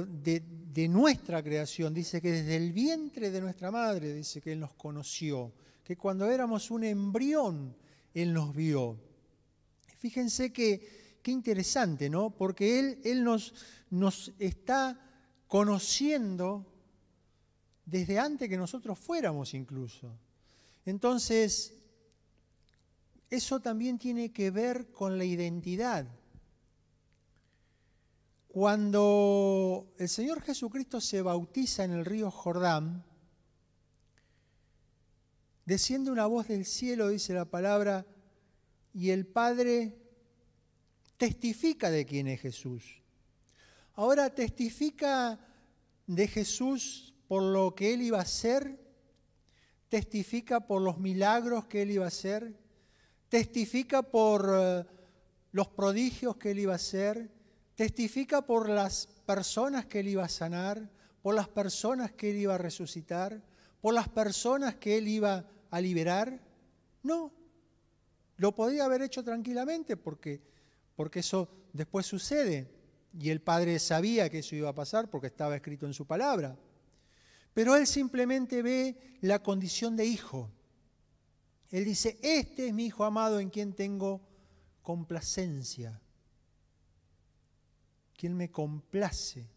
de, 0.09 0.43
de, 0.47 0.89
nuestra 0.89 1.43
creación, 1.43 1.95
dice 1.95 2.21
que 2.21 2.33
desde 2.33 2.57
el 2.57 2.73
vientre 2.73 3.31
de 3.31 3.41
nuestra 3.41 3.71
madre, 3.71 4.13
dice 4.13 4.43
que 4.43 4.53
Él 4.53 4.61
nos 4.61 4.75
conoció, 4.75 5.55
que 5.83 5.97
cuando 5.97 6.31
éramos 6.31 6.71
un 6.71 6.85
embrión, 6.85 7.75
Él 8.13 8.35
nos 8.35 8.55
vio. 8.55 8.99
Fíjense 9.97 10.53
que, 10.53 11.19
qué 11.23 11.31
interesante, 11.31 12.11
¿no? 12.11 12.31
Porque 12.31 12.79
Él, 12.79 12.99
él 13.05 13.25
nos, 13.25 13.55
nos 13.89 14.33
está 14.39 15.01
conociendo 15.49 16.72
desde 17.85 18.19
antes 18.19 18.49
que 18.49 18.57
nosotros 18.57 18.99
fuéramos 18.99 19.55
incluso. 19.55 20.13
Entonces, 20.85 21.75
eso 23.31 23.61
también 23.61 23.99
tiene 23.99 24.33
que 24.33 24.51
ver 24.51 24.91
con 24.91 25.19
la 25.19 25.25
identidad. 25.25 26.07
Cuando 28.49 29.95
el 29.99 30.09
Señor 30.09 30.43
Jesucristo 30.43 31.01
se 31.01 31.23
bautiza 31.23 31.85
en 31.85 31.93
el 31.93 32.05
río 32.05 32.31
Jordán, 32.31 33.05
desciende 35.65 36.11
una 36.11 36.27
voz 36.27 36.49
del 36.49 36.67
cielo, 36.67 37.09
dice 37.09 37.33
la 37.33 37.47
palabra, 37.47 38.05
y 38.93 39.11
el 39.11 39.27
Padre 39.27 39.97
testifica 41.17 41.91
de 41.91 42.05
quién 42.05 42.27
es 42.29 42.41
Jesús. 42.41 43.01
Ahora 43.95 44.35
testifica 44.35 45.39
de 46.07 46.29
Jesús 46.29 47.12
por 47.33 47.45
lo 47.45 47.75
que 47.75 47.95
él 47.95 48.03
iba 48.03 48.19
a 48.19 48.29
hacer, 48.29 48.79
testifica 49.89 50.67
por 50.67 50.83
los 50.83 50.99
milagros 50.99 51.65
que 51.65 51.81
él 51.81 51.93
iba 51.93 52.05
a 52.05 52.09
hacer, 52.09 52.55
testifica 53.31 54.03
por 54.03 54.51
eh, 54.55 54.85
los 55.53 55.69
prodigios 55.69 56.37
que 56.37 56.51
él 56.51 56.59
iba 56.59 56.75
a 56.75 56.77
hacer, 56.77 57.31
testifica 57.75 58.43
por 58.43 58.69
las 58.69 59.07
personas 59.25 59.87
que 59.87 60.01
él 60.01 60.09
iba 60.09 60.23
a 60.23 60.29
sanar, 60.29 60.91
por 61.23 61.35
las 61.35 61.49
personas 61.49 62.13
que 62.13 62.33
él 62.33 62.37
iba 62.37 62.55
a 62.57 62.59
resucitar, 62.59 63.41
por 63.81 63.95
las 63.95 64.11
personas 64.11 64.75
que 64.75 64.99
él 64.99 65.09
iba 65.09 65.47
a 65.71 65.81
liberar. 65.81 66.39
No, 67.03 67.33
lo 68.37 68.55
podía 68.55 68.85
haber 68.85 69.01
hecho 69.01 69.25
tranquilamente 69.25 69.97
porque, 69.97 70.43
porque 70.95 71.21
eso 71.21 71.49
después 71.73 72.05
sucede. 72.05 72.71
Y 73.19 73.31
el 73.31 73.41
Padre 73.41 73.79
sabía 73.79 74.29
que 74.29 74.41
eso 74.41 74.55
iba 74.55 74.69
a 74.69 74.75
pasar 74.75 75.09
porque 75.09 75.29
estaba 75.29 75.57
escrito 75.57 75.87
en 75.87 75.95
su 75.95 76.07
palabra. 76.07 76.59
Pero 77.55 77.77
él 77.77 77.87
simplemente 77.87 78.63
ve 78.63 79.19
la 79.21 79.43
condición 79.43 79.97
de 79.97 80.07
hijo. 80.07 80.51
Él 81.71 81.85
dice, 81.85 82.19
este 82.23 82.69
es 82.69 82.75
mi 82.75 82.87
hijo 82.87 83.05
amado 83.05 83.41
en 83.41 83.51
quien 83.51 83.73
tengo 83.75 84.21
complacencia, 84.83 86.01
quien 88.17 88.37
me 88.37 88.51
complace. 88.51 89.49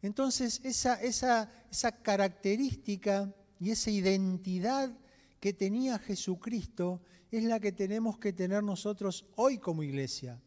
Entonces, 0.00 0.60
esa, 0.64 1.00
esa, 1.00 1.52
esa 1.70 2.02
característica 2.02 3.32
y 3.60 3.70
esa 3.70 3.90
identidad 3.90 4.92
que 5.38 5.52
tenía 5.52 5.98
Jesucristo 5.98 7.02
es 7.30 7.44
la 7.44 7.60
que 7.60 7.72
tenemos 7.72 8.18
que 8.18 8.32
tener 8.32 8.62
nosotros 8.62 9.26
hoy 9.36 9.58
como 9.58 9.82
iglesia. 9.82 10.40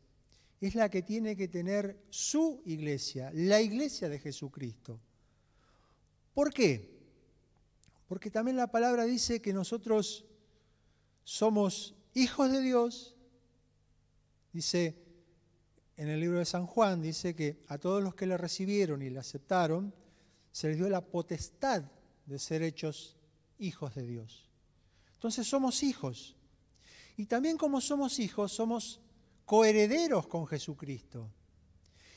Es 0.60 0.76
la 0.76 0.90
que 0.90 1.02
tiene 1.02 1.36
que 1.36 1.48
tener 1.48 2.06
su 2.10 2.62
iglesia, 2.66 3.32
la 3.34 3.62
iglesia 3.62 4.10
de 4.10 4.20
Jesucristo. 4.20 5.00
¿Por 6.36 6.54
qué? 6.54 6.94
Porque 8.10 8.30
también 8.30 8.58
la 8.58 8.68
palabra 8.68 9.06
dice 9.06 9.42
que 9.42 9.54
nosotros 9.54 10.26
somos 11.24 11.96
hijos 12.14 12.52
de 12.52 12.62
Dios. 12.62 13.16
Dice 14.52 15.02
en 15.96 16.10
el 16.10 16.20
libro 16.20 16.40
de 16.40 16.46
San 16.46 16.68
Juan, 16.68 17.02
dice 17.02 17.36
que 17.36 17.64
a 17.70 17.78
todos 17.78 18.04
los 18.04 18.16
que 18.16 18.28
le 18.28 18.38
recibieron 18.38 19.02
y 19.02 19.10
le 19.10 19.20
aceptaron, 19.20 19.96
se 20.52 20.68
les 20.68 20.78
dio 20.78 20.90
la 20.90 21.00
potestad 21.00 21.86
de 22.26 22.38
ser 22.38 22.64
hechos 22.64 23.16
hijos 23.58 23.96
de 23.96 24.06
Dios. 24.06 24.50
Entonces 25.14 25.48
somos 25.48 25.84
hijos. 25.84 26.36
Y 27.16 27.28
también 27.28 27.58
como 27.58 27.80
somos 27.80 28.20
hijos, 28.20 28.52
somos 28.52 29.00
coherederos 29.46 30.28
con 30.28 30.46
Jesucristo. 30.48 31.32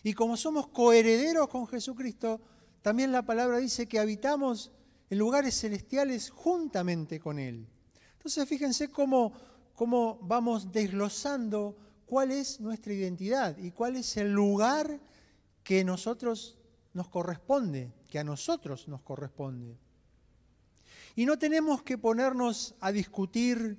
Y 0.03 0.13
como 0.13 0.37
somos 0.37 0.67
coherederos 0.69 1.49
con 1.49 1.69
Jesucristo, 1.69 2.41
también 2.83 3.13
la 3.13 3.23
palabra 3.23 3.59
dice 3.59 3.87
que 3.87 3.99
habitamos 3.99 4.71
en 5.11 5.19
lugares 5.19 5.61
celestiales 5.61 6.31
juntamente 6.31 7.19
con 7.19 7.39
Él. 7.39 7.67
Entonces 8.15 8.49
fíjense 8.49 8.89
cómo, 8.89 9.33
cómo 9.75 10.19
vamos 10.23 10.71
desglosando 10.73 11.77
cuál 12.07 12.31
es 12.31 12.61
nuestra 12.61 12.93
identidad 12.93 13.57
y 13.59 13.71
cuál 13.71 13.97
es 13.97 14.17
el 14.17 14.33
lugar 14.33 15.01
que 15.63 15.85
nosotros 15.85 16.59
nos 16.95 17.09
corresponde, 17.09 17.93
que 18.09 18.19
a 18.19 18.25
nosotros 18.25 18.89
nos 18.89 19.03
corresponde. 19.03 19.77
Y 21.15 21.27
no 21.27 21.39
tenemos 21.39 21.83
que 21.83 21.99
ponernos 21.99 22.75
a 22.81 22.93
discutir 22.93 23.79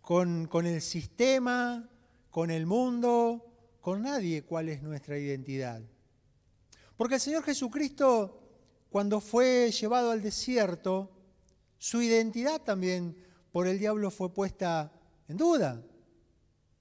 con, 0.00 0.46
con, 0.46 0.66
el 0.66 0.80
sistema, 0.80 1.88
con 2.30 2.50
el 2.50 2.66
mundo, 2.66 3.46
con 3.80 4.02
nadie 4.02 4.42
cuál 4.42 4.68
es 4.68 4.82
nuestra 4.82 5.18
identidad. 5.18 5.82
Porque 7.00 7.14
el 7.14 7.20
Señor 7.22 7.42
Jesucristo, 7.44 8.42
cuando 8.90 9.22
fue 9.22 9.70
llevado 9.70 10.10
al 10.10 10.20
desierto, 10.20 11.10
su 11.78 12.02
identidad 12.02 12.60
también 12.60 13.16
por 13.52 13.66
el 13.66 13.78
diablo 13.78 14.10
fue 14.10 14.34
puesta 14.34 14.92
en 15.26 15.38
duda. 15.38 15.82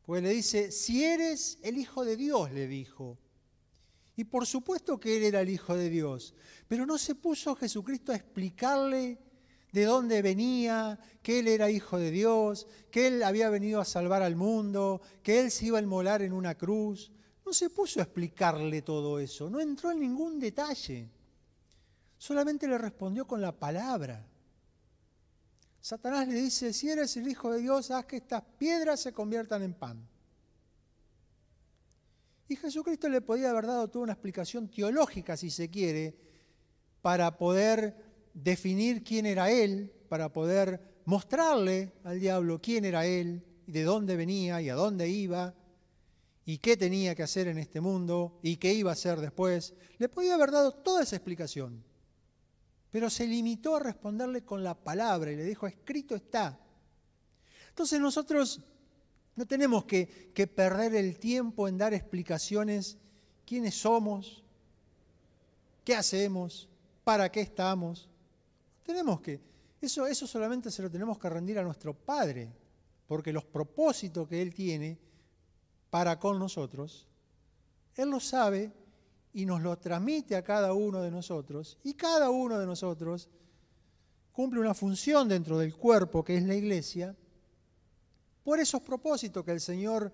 Porque 0.05 0.21
le 0.21 0.31
dice, 0.31 0.73
si 0.73 1.05
eres 1.05 1.57
el 1.61 1.77
Hijo 1.77 2.03
de 2.03 2.17
Dios, 2.17 2.51
le 2.51 2.67
dijo. 2.67 3.17
Y 4.17 4.25
por 4.25 4.45
supuesto 4.45 4.99
que 4.99 5.15
Él 5.15 5.23
era 5.23 5.39
el 5.39 5.49
Hijo 5.51 5.77
de 5.77 5.89
Dios, 5.89 6.35
pero 6.67 6.85
no 6.85 6.97
se 6.97 7.15
puso 7.15 7.55
Jesucristo 7.55 8.11
a 8.11 8.17
explicarle 8.17 9.19
de 9.71 9.85
dónde 9.85 10.21
venía, 10.21 10.99
que 11.21 11.39
Él 11.39 11.47
era 11.47 11.71
Hijo 11.71 11.97
de 11.97 12.11
Dios, 12.11 12.67
que 12.91 13.07
Él 13.07 13.23
había 13.23 13.49
venido 13.49 13.79
a 13.79 13.85
salvar 13.85 14.21
al 14.21 14.35
mundo, 14.35 14.99
que 15.23 15.39
Él 15.39 15.49
se 15.49 15.67
iba 15.67 15.79
a 15.79 15.81
inmolar 15.81 16.21
en 16.23 16.33
una 16.33 16.55
cruz. 16.55 17.09
No 17.49 17.53
se 17.53 17.71
puso 17.71 17.99
a 17.99 18.03
explicarle 18.03 18.83
todo 18.83 19.17
eso, 19.17 19.49
no 19.49 19.59
entró 19.59 19.89
en 19.89 20.01
ningún 20.01 20.39
detalle. 20.39 21.09
Solamente 22.15 22.67
le 22.67 22.77
respondió 22.77 23.25
con 23.25 23.41
la 23.41 23.51
palabra. 23.51 24.23
Satanás 25.81 26.27
le 26.27 26.35
dice, 26.35 26.71
si 26.73 26.91
eres 26.91 27.17
el 27.17 27.27
Hijo 27.27 27.51
de 27.51 27.61
Dios, 27.61 27.89
haz 27.89 28.05
que 28.05 28.17
estas 28.17 28.43
piedras 28.43 28.99
se 28.99 29.13
conviertan 29.13 29.63
en 29.63 29.73
pan. 29.73 30.07
Y 32.47 32.55
Jesucristo 32.55 33.09
le 33.09 33.21
podía 33.21 33.49
haber 33.49 33.65
dado 33.65 33.87
toda 33.87 34.03
una 34.03 34.13
explicación 34.13 34.69
teológica, 34.69 35.35
si 35.35 35.49
se 35.49 35.71
quiere, 35.71 36.15
para 37.01 37.35
poder 37.35 38.29
definir 38.31 39.03
quién 39.03 39.25
era 39.25 39.49
Él, 39.49 39.91
para 40.07 40.31
poder 40.31 41.01
mostrarle 41.05 41.93
al 42.03 42.19
diablo 42.19 42.61
quién 42.61 42.85
era 42.85 43.07
Él, 43.07 43.43
y 43.65 43.71
de 43.71 43.81
dónde 43.81 44.15
venía 44.15 44.61
y 44.61 44.69
a 44.69 44.75
dónde 44.75 45.09
iba, 45.09 45.55
y 46.49 46.57
qué 46.57 46.75
tenía 46.75 47.13
que 47.13 47.21
hacer 47.21 47.47
en 47.47 47.59
este 47.59 47.79
mundo, 47.79 48.39
y 48.41 48.57
qué 48.57 48.73
iba 48.73 48.89
a 48.89 48.93
hacer 48.93 49.19
después. 49.21 49.75
Le 49.99 50.09
podía 50.09 50.33
haber 50.33 50.49
dado 50.49 50.71
toda 50.71 51.03
esa 51.03 51.15
explicación, 51.15 51.83
pero 52.89 53.07
se 53.11 53.27
limitó 53.27 53.75
a 53.75 53.81
responderle 53.81 54.43
con 54.43 54.63
la 54.63 54.73
palabra 54.73 55.31
y 55.31 55.35
le 55.35 55.43
dijo, 55.43 55.67
escrito 55.67 56.15
está. 56.15 56.59
Entonces 57.67 57.99
nosotros 58.01 58.61
no 59.35 59.45
tenemos 59.45 59.85
que, 59.85 60.07
perder 60.55 60.95
el 60.95 61.19
tiempo 61.19 61.67
en 61.67 61.77
dar 61.77 61.93
explicaciones 61.93 62.97
quiénes 63.45 63.75
somos, 63.75 64.43
qué 65.83 65.93
hacemos, 65.93 66.67
para 67.03 67.31
qué 67.31 67.41
estamos. 67.41 68.09
Tenemos 68.81 69.21
que, 69.21 69.39
eso, 69.79 70.07
eso 70.07 70.25
solamente 70.25 70.71
se 70.71 70.81
lo 70.81 70.89
tenemos 70.89 71.19
que 71.19 71.29
rendir 71.29 71.59
a 71.59 71.63
nuestro 71.63 71.93
Padre, 71.93 72.51
porque 73.05 73.31
los 73.31 73.45
propósitos 73.45 74.27
que 74.27 74.41
Él 74.41 74.51
tiene 74.51 75.08
para 75.89 76.19
con 76.19 76.39
nosotros, 76.39 77.08
Él 77.96 78.10
lo 78.10 78.19
sabe 78.19 78.72
y 79.34 79.46
nos 79.46 79.62
lo 79.62 79.77
transmite 79.77 80.36
a 80.36 80.43
cada 80.43 80.74
uno 80.74 81.01
de 81.01 81.12
nosotros, 81.12 81.77
y 81.84 81.93
cada 81.93 82.29
uno 82.29 82.58
de 82.60 82.65
nosotros 82.65 83.29
cumple 84.31 84.60
una 84.60 84.74
función 84.74 85.27
dentro 85.27 85.58
del 85.58 85.75
cuerpo 85.75 86.24
que 86.24 86.38
es 86.38 86.43
la 86.43 86.55
iglesia, 86.55 87.15
por 88.43 88.60
esos 88.60 88.81
propósitos 88.81 89.43
que 89.43 89.51
el 89.51 89.62
Señor 89.62 90.12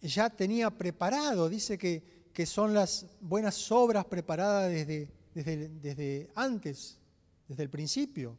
ya 0.00 0.30
tenía 0.30 0.70
preparado. 0.70 1.48
Dice 1.48 1.76
que, 1.76 2.30
que 2.32 2.46
son 2.46 2.72
las 2.72 3.06
buenas 3.20 3.70
obras 3.72 4.04
preparadas 4.04 4.70
desde, 4.70 5.10
desde, 5.34 5.68
desde 5.68 6.30
antes, 6.34 6.98
desde 7.48 7.62
el 7.62 7.70
principio. 7.70 8.36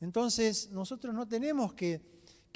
Entonces 0.00 0.70
nosotros 0.70 1.14
no 1.14 1.26
tenemos 1.26 1.74
que, 1.74 2.00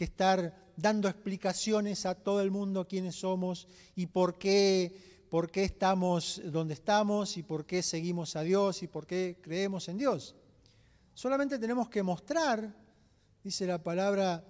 que, 0.00 0.04
estar 0.04 0.72
dando 0.76 1.10
explicaciones 1.10 2.06
a 2.06 2.14
todo 2.14 2.40
el 2.40 2.50
mundo 2.50 2.88
quiénes 2.88 3.16
somos 3.16 3.68
y 3.94 4.06
por 4.06 4.38
qué, 4.38 5.26
por 5.28 5.50
qué 5.50 5.64
estamos 5.64 6.40
donde 6.46 6.72
estamos 6.72 7.36
y 7.36 7.42
por 7.42 7.66
qué 7.66 7.82
seguimos 7.82 8.34
a 8.34 8.40
Dios 8.40 8.82
y 8.82 8.86
por 8.86 9.06
qué 9.06 9.36
creemos 9.42 9.90
en 9.90 9.98
Dios. 9.98 10.34
Solamente 11.12 11.58
tenemos 11.58 11.90
que 11.90 12.02
mostrar, 12.02 12.74
dice 13.44 13.66
la 13.66 13.82
palabra, 13.82 14.42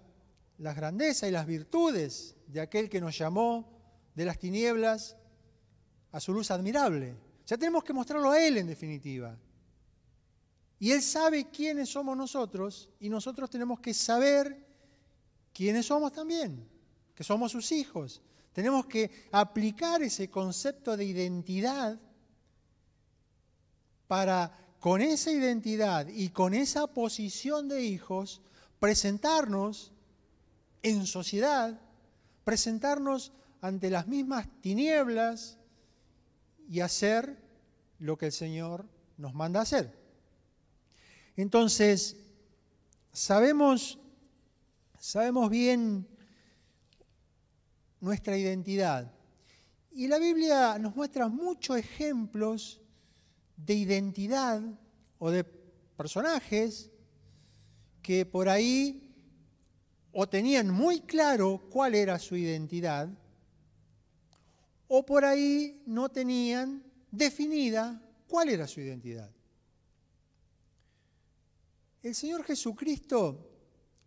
las 0.59 0.76
grandezas 0.76 1.28
y 1.28 1.33
las 1.33 1.47
virtudes 1.47 2.37
de 2.47 2.61
aquel 2.61 2.88
que 2.88 3.00
nos 3.00 3.19
llamó 3.19 3.69
de 4.14 4.25
las 4.26 4.38
tinieblas 4.38 5.16
a 6.12 6.21
su 6.21 6.33
luz 6.33 6.52
admirable. 6.52 7.16
Ya 7.45 7.59
tenemos 7.59 7.83
que 7.83 7.92
mostrarlo 7.92 8.30
a 8.30 8.40
Él 8.40 8.59
en 8.59 8.69
definitiva. 8.69 9.37
Y 10.78 10.92
Él 10.92 11.02
sabe 11.02 11.50
quiénes 11.50 11.88
somos 11.88 12.16
nosotros 12.16 12.88
y 13.00 13.09
nosotros 13.09 13.50
tenemos 13.50 13.80
que 13.80 13.92
saber 13.92 14.70
quiénes 15.52 15.86
somos 15.86 16.13
también, 16.13 16.69
que 17.15 17.25
somos 17.25 17.52
sus 17.52 17.73
hijos. 17.73 18.23
Tenemos 18.52 18.86
que 18.86 19.28
aplicar 19.32 20.02
ese 20.02 20.28
concepto 20.28 20.97
de 20.97 21.04
identidad 21.04 21.99
para 24.06 24.56
con 24.80 25.02
esa 25.02 25.30
identidad 25.30 26.08
y 26.08 26.30
con 26.30 26.54
esa 26.54 26.86
posición 26.86 27.69
de 27.69 27.84
hijos 27.84 28.41
presentarnos 28.80 29.93
en 30.82 31.06
sociedad, 31.06 31.78
presentarnos 32.45 33.32
ante 33.60 33.91
las 33.91 34.08
mismas 34.08 34.49
tinieblas 34.63 35.58
y 36.67 36.80
hacer 36.80 37.36
lo 37.99 38.17
que 38.17 38.26
el 38.26 38.32
Señor 38.32 38.86
nos 39.19 39.34
manda 39.34 39.60
hacer. 39.60 40.00
Entonces, 41.36 42.17
sabemos, 43.13 44.00
sabemos 45.00 45.49
bien 45.50 46.06
nuestra 48.00 48.36
identidad. 48.36 49.13
Y 49.91 50.06
la 50.06 50.19
Biblia 50.19 50.78
nos 50.78 50.95
muestra 50.95 51.26
muchos 51.28 51.76
ejemplos 51.78 52.80
de 53.56 53.75
identidad 53.75 54.63
o 55.19 55.30
de 55.30 55.43
personajes 55.43 56.91
que 58.02 58.25
por 58.25 58.49
ahí 58.49 59.13
o 60.13 60.28
tenían 60.28 60.71
muy 60.71 61.00
claro 61.00 61.67
cuál 61.71 61.95
era 61.95 62.19
su 62.19 62.36
identidad, 62.36 63.08
o 64.89 65.06
por 65.06 65.25
ahí 65.25 65.82
no 65.86 66.08
tenían 66.08 66.82
definida 67.10 68.02
cuál 68.26 68.49
era 68.49 68.67
su 68.67 68.80
identidad. 68.80 69.30
El 72.02 72.15
Señor 72.15 72.43
Jesucristo, 72.45 73.50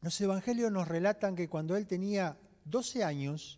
los 0.04 0.20
evangelios 0.20 0.70
nos 0.70 0.90
relatan 0.90 1.34
que 1.34 1.48
cuando 1.48 1.78
Él 1.78 1.88
tenía 1.88 2.38
12 2.66 3.06
años, 3.06 3.58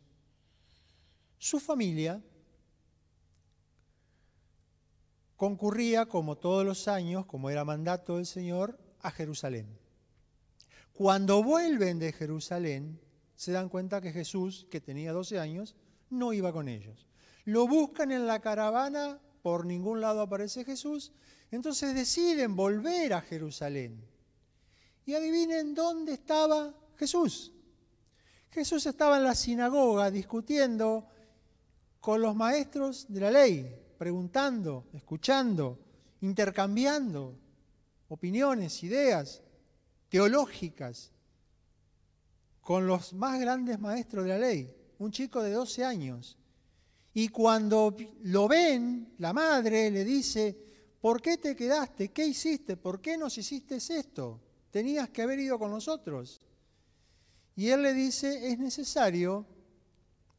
su 1.40 1.60
familia 1.60 2.22
concurría, 5.36 6.06
como 6.06 6.38
todos 6.38 6.64
los 6.64 6.88
años, 6.88 7.26
como 7.26 7.50
era 7.50 7.66
mandato 7.66 8.18
del 8.18 8.28
Señor, 8.28 8.80
a 9.02 9.10
Jerusalén. 9.10 9.68
Cuando 10.94 11.44
vuelven 11.44 11.98
de 11.98 12.14
Jerusalén, 12.14 13.02
se 13.36 13.52
dan 13.52 13.68
cuenta 13.68 14.00
que 14.00 14.14
Jesús, 14.14 14.68
que 14.70 14.80
tenía 14.80 15.14
12 15.14 15.40
años, 15.40 15.76
no 16.12 16.32
iba 16.32 16.54
con 16.54 16.70
ellos. 16.70 17.08
Lo 17.44 17.68
buscan 17.68 18.12
en 18.12 18.28
la 18.28 18.40
caravana, 18.40 19.20
por 19.42 19.66
ningún 19.66 20.00
lado 20.00 20.22
aparece 20.22 20.64
Jesús, 20.64 21.12
entonces 21.50 21.96
deciden 21.96 22.56
volver 22.56 23.14
a 23.14 23.22
Jerusalén. 23.22 24.15
Y 25.06 25.14
adivinen 25.14 25.74
dónde 25.74 26.14
estaba 26.14 26.74
Jesús. 26.98 27.52
Jesús 28.50 28.86
estaba 28.86 29.18
en 29.18 29.24
la 29.24 29.36
sinagoga 29.36 30.10
discutiendo 30.10 31.08
con 32.00 32.22
los 32.22 32.36
maestros 32.36 33.06
de 33.10 33.20
la 33.20 33.32
ley, 33.32 33.84
preguntando, 33.98 34.86
escuchando, 34.94 35.80
intercambiando 36.22 37.38
opiniones, 38.08 38.84
ideas 38.84 39.42
teológicas 40.10 41.12
con 42.62 42.88
los 42.88 43.14
más 43.14 43.40
grandes 43.40 43.80
maestros 43.80 44.24
de 44.24 44.30
la 44.30 44.40
ley, 44.40 44.74
un 45.00 45.12
chico 45.12 45.44
de 45.44 45.52
12 45.52 45.84
años. 45.84 46.38
Y 47.14 47.30
cuando 47.30 47.96
lo 48.24 48.48
ven, 48.48 49.14
la 49.20 49.34
madre 49.34 49.92
le 49.92 50.04
dice, 50.04 50.58
¿por 51.00 51.22
qué 51.22 51.38
te 51.38 51.56
quedaste? 51.56 52.10
¿Qué 52.12 52.26
hiciste? 52.26 52.78
¿Por 52.78 53.02
qué 53.02 53.18
nos 53.18 53.38
hiciste 53.38 53.76
esto? 53.76 54.42
Tenías 54.76 55.08
que 55.08 55.22
haber 55.22 55.40
ido 55.40 55.58
con 55.58 55.72
nosotros. 55.72 56.42
Y 57.56 57.70
él 57.70 57.82
le 57.82 57.94
dice, 57.94 58.50
es 58.50 58.60
necesario 58.60 59.48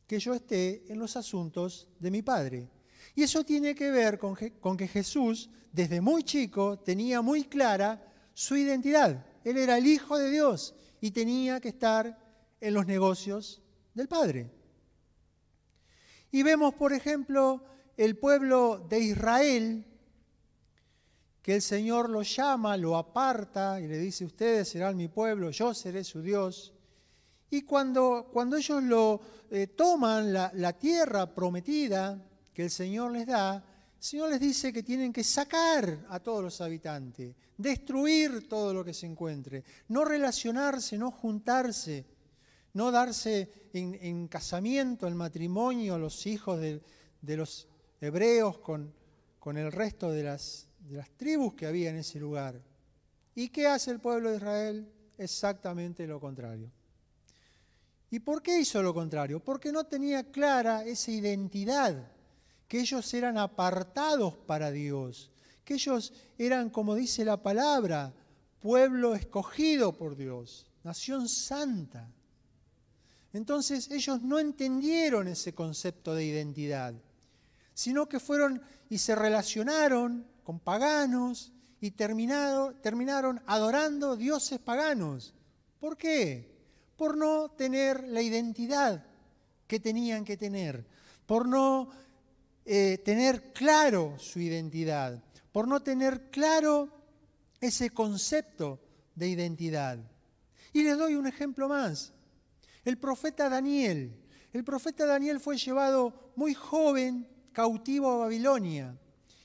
que 0.07 0.18
yo 0.18 0.35
esté 0.35 0.85
en 0.92 0.99
los 0.99 1.16
asuntos 1.16 1.88
de 1.99 2.11
mi 2.11 2.20
padre. 2.20 2.68
Y 3.14 3.22
eso 3.22 3.46
tiene 3.46 3.75
que 3.75 3.90
ver 3.90 4.18
con, 4.18 4.37
con 4.61 4.77
que 4.77 4.88
Jesús, 4.88 5.49
desde 5.72 6.03
muy 6.03 6.22
chico, 6.22 6.79
tenía 6.81 7.22
muy 7.22 7.44
clara 7.44 8.12
su 8.35 8.59
identidad. 8.59 9.25
Él 9.42 9.57
era 9.57 9.79
el 9.79 9.87
Hijo 9.87 10.18
de 10.18 10.31
Dios 10.31 10.75
y 11.01 11.12
tenía 11.12 11.59
que 11.59 11.68
estar 11.68 12.18
en 12.61 12.75
los 12.75 12.85
negocios 12.85 13.62
del 13.94 14.07
Padre. 14.07 14.51
Y 16.31 16.42
vemos, 16.42 16.75
por 16.75 16.92
ejemplo, 16.92 17.64
el 17.96 18.18
pueblo 18.18 18.87
de 18.87 19.01
Israel, 19.01 19.87
que 21.46 21.54
el 21.54 21.62
Señor 21.62 22.11
lo 22.11 22.22
llama, 22.22 22.76
lo 22.76 22.96
aparta 22.96 23.80
y 23.80 23.87
le 23.87 23.98
dice, 23.98 24.24
ustedes 24.24 24.68
serán 24.68 24.96
mi 24.96 25.06
pueblo, 25.06 25.52
yo 25.52 25.72
seré 25.74 26.02
su 26.02 26.20
Dios. 26.20 26.72
Y 27.48 27.62
cuando, 27.62 28.30
cuando 28.32 28.56
ellos 28.56 28.82
lo 28.82 29.20
eh, 29.52 29.68
toman 29.68 30.32
la, 30.32 30.72
tierra 30.72 31.32
prometida 31.32 32.20
que 32.52 32.64
el 32.64 32.70
Señor 32.70 33.12
les 33.12 33.28
da, 33.28 33.64
el 33.96 34.02
Señor 34.02 34.30
les 34.30 34.40
dice 34.40 34.72
que 34.72 34.82
tienen 34.82 35.12
que 35.12 35.22
sacar 35.22 36.06
a 36.11 36.18
todos 36.18 36.42
los 36.42 36.61
habitantes, 36.61 37.37
destruir 37.56 38.48
todo 38.48 38.74
lo 38.74 38.85
que 38.85 38.92
se 38.92 39.06
encuentre, 39.06 39.62
no 39.87 40.04
relacionarse, 40.04 40.98
no 40.98 41.12
juntarse, 41.12 42.06
no 42.74 42.90
darse 42.90 43.68
en, 43.72 44.26
casamiento, 44.26 45.06
en 45.06 45.14
matrimonio 45.14 45.96
los 45.96 46.26
hijos 46.26 46.59
de, 46.59 46.82
los 47.37 47.68
hebreos 48.00 48.59
con, 48.59 48.92
con 49.38 49.56
el 49.56 49.70
resto 49.70 50.11
de 50.11 50.24
las, 50.24 50.66
de 50.88 50.96
las 50.96 51.11
tribus 51.11 51.55
que 51.55 51.66
había 51.66 51.90
en 51.90 51.96
ese 51.96 52.18
lugar. 52.18 52.61
¿Y 53.35 53.49
qué 53.49 53.66
hace 53.66 53.90
el 53.90 54.01
pueblo 54.01 54.31
de 54.31 54.37
Israel? 54.37 54.92
Exactamente 55.18 56.07
lo 56.07 56.20
contrario. 56.20 56.70
¿Y 58.11 58.20
por 58.20 58.42
qué 58.42 58.61
hizo 58.61 58.83
lo 58.83 58.94
contrario? 58.94 59.40
Porque 59.40 59.72
no 59.72 59.85
tenía 59.85 60.31
clara 60.31 60.85
esa 60.85 61.11
identidad, 61.11 62.12
que 62.68 62.81
ellos 62.81 63.12
eran 63.14 63.37
apartados 63.37 64.37
para 64.37 64.70
Dios, 64.70 65.31
que 65.64 65.75
ellos 65.75 66.12
eran, 66.38 66.70
como 66.70 66.94
dice 66.94 67.25
la 67.25 67.42
palabra, 67.42 68.14
pueblo 68.61 69.14
escogido 69.14 69.96
por 69.96 70.16
Dios, 70.16 70.66
nación 70.85 71.29
santa. 71.29 72.09
Entonces 73.33 73.90
ellos 73.90 74.22
no 74.22 74.38
entendieron 74.38 75.29
ese 75.29 75.53
concepto 75.53 76.14
de 76.14 76.25
identidad, 76.25 76.94
sino 77.75 78.09
que 78.09 78.20
fueron 78.20 78.62
y 78.88 78.99
se 78.99 79.14
relacionaron 79.14 80.27
con 80.46 80.61
paganos 80.61 81.52
y 81.80 81.90
terminaron 81.90 83.42
adorando 83.46 84.16
dioses 84.16 84.61
paganos. 84.61 85.35
¿Por 85.80 85.96
qué? 85.96 86.54
Por 86.96 87.16
no 87.16 87.50
tener 87.50 88.04
la 88.04 88.22
identidad 88.22 89.04
que 89.66 89.80
tenían 89.80 90.24
que 90.24 90.37
tener, 90.37 90.87
por 91.26 91.48
no 91.48 91.90
eh, 92.64 92.98
tener 93.04 93.52
claro 93.52 94.14
su 94.20 94.38
identidad, 94.38 95.20
por 95.50 95.66
no 95.66 95.82
tener 95.82 96.30
claro 96.30 96.90
ese 97.61 97.90
concepto 97.90 98.78
de 99.16 99.26
identidad. 99.26 99.98
Y 100.72 100.85
les 100.85 100.96
doy 100.96 101.16
un 101.16 101.26
ejemplo 101.26 101.68
más. 101.68 102.12
El 102.85 102.98
profeta 102.98 103.48
Daniel. 103.48 104.16
El 104.52 104.62
profeta 104.62 105.06
Daniel 105.06 105.40
fue 105.40 105.59
llevado 105.59 106.30
muy 106.37 106.54
joven 106.54 107.26
cautivo 107.52 108.12
a 108.12 108.18
Babilonia 108.18 108.96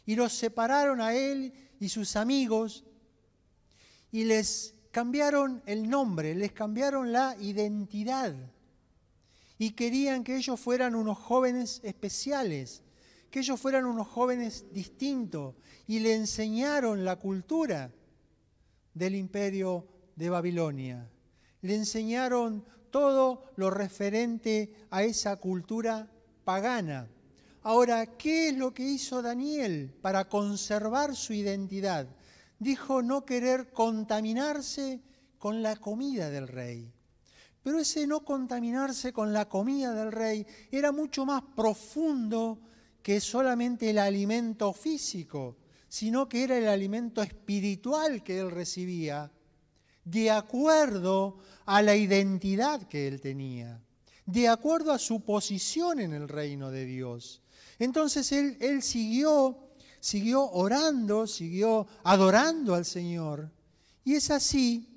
y 0.05 0.15
los 0.15 0.33
separaron 0.33 1.01
a 1.01 1.13
él 1.13 1.53
y 1.79 1.89
sus 1.89 2.15
amigos 2.15 2.83
y 4.11 4.25
les 4.25 4.75
cambiaron 4.91 5.61
el 5.65 5.89
nombre, 5.89 6.35
les 6.35 6.51
cambiaron 6.51 7.11
la 7.11 7.35
identidad 7.39 8.35
y 9.57 9.71
querían 9.71 10.23
que 10.23 10.35
ellos 10.35 10.59
fueran 10.59 10.95
unos 10.95 11.17
jóvenes 11.17 11.81
especiales, 11.83 12.83
que 13.29 13.39
ellos 13.39 13.59
fueran 13.59 13.85
unos 13.85 14.07
jóvenes 14.07 14.65
distintos 14.73 15.55
y 15.87 15.99
le 15.99 16.15
enseñaron 16.15 17.05
la 17.05 17.17
cultura 17.17 17.91
del 18.93 19.15
imperio 19.15 19.87
de 20.15 20.29
Babilonia. 20.29 21.07
Le 21.61 21.75
enseñaron 21.75 22.65
todo 22.89 23.51
lo 23.55 23.69
referente 23.69 24.73
a 24.89 25.03
esa 25.03 25.37
cultura 25.37 26.11
pagana. 26.43 27.07
Ahora, 27.63 28.17
¿qué 28.17 28.49
es 28.49 28.57
lo 28.57 28.73
que 28.73 28.83
hizo 28.83 29.21
Daniel 29.21 29.93
para 30.01 30.27
conservar 30.27 31.15
su 31.15 31.33
identidad? 31.33 32.07
Dijo 32.57 33.03
no 33.03 33.23
querer 33.23 33.71
contaminarse 33.71 35.01
con 35.37 35.61
la 35.61 35.75
comida 35.75 36.31
del 36.31 36.47
rey. 36.47 36.91
Pero 37.61 37.79
ese 37.79 38.07
no 38.07 38.25
contaminarse 38.25 39.13
con 39.13 39.31
la 39.31 39.47
comida 39.47 39.93
del 39.93 40.11
rey 40.11 40.45
era 40.71 40.91
mucho 40.91 41.25
más 41.25 41.43
profundo 41.55 42.59
que 43.03 43.19
solamente 43.19 43.91
el 43.91 43.99
alimento 43.99 44.73
físico, 44.73 45.57
sino 45.87 46.27
que 46.27 46.43
era 46.43 46.57
el 46.57 46.67
alimento 46.67 47.21
espiritual 47.21 48.23
que 48.23 48.39
él 48.39 48.49
recibía 48.49 49.31
de 50.03 50.31
acuerdo 50.31 51.37
a 51.65 51.83
la 51.83 51.95
identidad 51.95 52.81
que 52.87 53.07
él 53.07 53.21
tenía, 53.21 53.79
de 54.25 54.47
acuerdo 54.47 54.91
a 54.91 54.97
su 54.99 55.21
posición 55.21 55.99
en 55.99 56.13
el 56.13 56.27
reino 56.27 56.71
de 56.71 56.85
Dios. 56.85 57.40
Entonces 57.83 58.31
él, 58.31 58.83
siguió, 58.83 59.57
siguió 59.99 60.49
orando, 60.51 61.25
siguió 61.25 61.87
adorando 62.03 62.75
al 62.75 62.85
Señor. 62.85 63.51
Y 64.03 64.13
es 64.13 64.29
así 64.29 64.87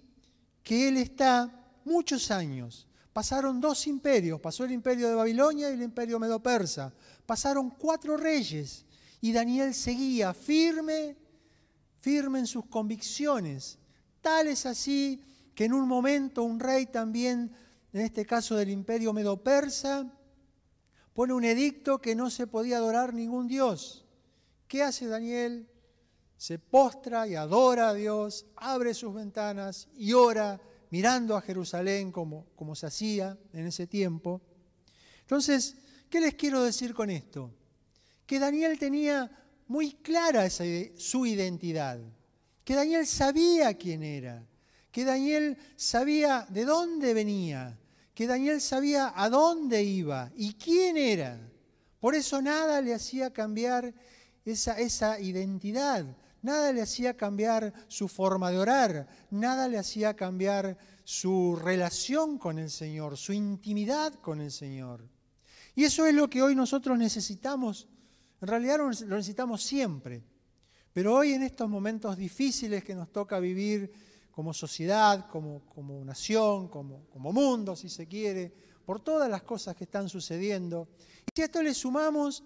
que 0.62 0.88
él 0.88 0.99
está 0.99 1.51
muchos 1.85 2.31
años. 2.31 2.87
Pasaron 3.12 3.61
dos 3.61 3.87
imperios, 3.87 4.40
pasó 4.40 4.64
el 4.64 4.73
imperio 4.73 5.09
de 5.09 5.14
Babilonia 5.14 5.70
y 5.70 5.75
el 5.75 5.83
imperio 5.83 6.18
medo-persa. 6.18 6.92
Pasaron 7.25 7.70
cuatro 7.70 8.16
reyes 8.16 8.85
y 9.20 9.33
Daniel 9.33 9.73
seguía 9.73 10.35
firme, 10.35 11.16
firme 12.01 12.40
en 12.40 12.47
sus 12.47 12.66
convicciones, 12.66 13.79
Tal 14.25 14.47
es 14.47 14.64
así 14.64 15.23
que 15.55 15.66
en 15.66 15.75
un 15.75 15.87
momento 15.87 16.44
un 16.44 16.59
rey 16.59 16.87
también, 16.87 17.53
en 17.92 18.01
este 18.01 18.25
caso 18.25 18.57
del 18.57 18.70
imperio 18.70 19.12
medo-persa, 19.12 20.11
pone 21.14 21.33
un 21.33 21.44
edicto 21.44 21.98
que 21.98 22.14
no 22.14 22.29
se 22.29 22.46
podía 22.46 22.77
adorar 22.77 23.14
ningún 23.14 23.48
dios. 23.48 24.05
¿Qué 24.68 24.83
hace 24.83 25.07
Daniel? 25.07 25.66
Se 26.37 26.59
postra 26.59 27.27
y 27.27 27.35
adora 27.35 27.88
a 27.88 27.94
Dios, 27.94 28.44
abre 28.57 28.92
sus 28.92 29.14
ventanas 29.14 29.88
y 29.96 30.12
ora 30.12 30.61
mirando 30.90 31.37
a 31.37 31.40
Jerusalén 31.40 32.12
como, 32.12 32.46
como 32.57 32.74
se 32.74 32.87
hacía 32.87 33.38
en 33.53 33.66
ese 33.66 33.87
tiempo. 33.87 34.42
Entonces, 35.20 35.77
¿qué 36.11 36.20
les 36.20 36.35
quiero 36.35 36.62
decir 36.62 36.92
con 36.92 37.09
esto? 37.09 37.50
Que 38.27 38.38
Daniel 38.38 38.79
tenía 38.79 39.31
muy 39.68 39.92
clara 39.94 40.50
su 40.50 41.24
identidad 41.24 41.98
que 42.64 42.74
Daniel 42.74 43.07
sabía 43.07 43.74
quién 43.74 44.03
era, 44.03 44.42
que 44.90 45.05
Daniel 45.05 45.57
sabía 45.77 46.46
de 46.48 46.64
dónde 46.64 47.12
venía, 47.12 47.79
que 48.14 48.27
Daniel 48.27 48.61
sabía 48.61 49.12
a 49.14 49.29
dónde 49.29 49.83
iba 49.83 50.31
y 50.37 50.55
quién 50.55 50.96
era. 50.96 51.38
Por 51.98 52.14
eso 52.14 52.40
nada 52.40 52.81
le 52.81 52.94
hacía 52.94 53.33
cambiar 53.33 53.92
esa, 54.44 55.18
identidad, 55.20 56.05
nada 56.42 56.72
le 56.72 56.83
hacía 56.83 57.16
cambiar 57.16 57.72
su 57.88 58.09
forma 58.09 58.50
de 58.50 58.59
orar, 58.59 59.09
nada 59.31 59.68
le 59.68 59.79
hacía 59.79 60.14
cambiar 60.14 60.79
su 61.03 61.57
relación 61.57 62.38
con 62.38 62.59
el 62.59 62.70
Señor, 62.70 63.16
su 63.16 63.33
intimidad 63.33 64.14
con 64.14 64.40
el 64.40 64.53
Señor. 64.53 65.09
Y 65.74 65.85
eso 65.85 66.07
es 66.07 66.14
lo 66.14 66.31
que 66.31 66.42
hoy 66.42 66.55
nosotros 66.55 66.96
necesitamos, 66.96 67.88
en 68.40 68.48
realidad 68.48 68.79
lo 68.79 68.88
necesitamos 68.90 69.62
siempre. 69.62 70.22
Pero 70.92 71.16
hoy 71.16 71.33
en 71.33 71.42
estos 71.42 71.68
momentos 71.68 72.16
difíciles 72.16 72.85
que 72.85 72.94
nos 72.94 73.11
toca 73.11 73.40
vivir 73.40 73.90
como 74.35 74.53
sociedad, 74.53 75.29
como, 75.29 75.62
como 75.75 76.05
nación, 76.05 76.66
como, 76.68 77.07
como 77.12 77.33
mundo, 77.33 77.77
si 77.77 77.88
se 77.88 78.09
quiere, 78.09 78.53
por 78.85 79.01
todas 79.01 79.31
las 79.31 79.42
cosas 79.42 79.77
que 79.77 79.85
están 79.85 80.09
sucediendo. 80.09 80.88
Y 81.27 81.31
si 81.37 81.42
a 81.42 81.44
esto 81.44 81.62
le 81.62 81.73
sumamos 81.73 82.42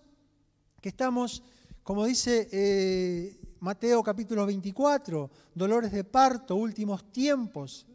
que 0.82 0.90
estamos, 0.90 1.42
como 1.82 2.04
dice 2.04 2.48
eh, 2.52 3.40
Mateo 3.60 4.02
capítulo 4.02 4.44
24, 4.44 5.30
dolores 5.54 5.90
de 5.90 6.04
parto, 6.04 6.56
últimos 6.56 7.10
tiempos, 7.10 7.86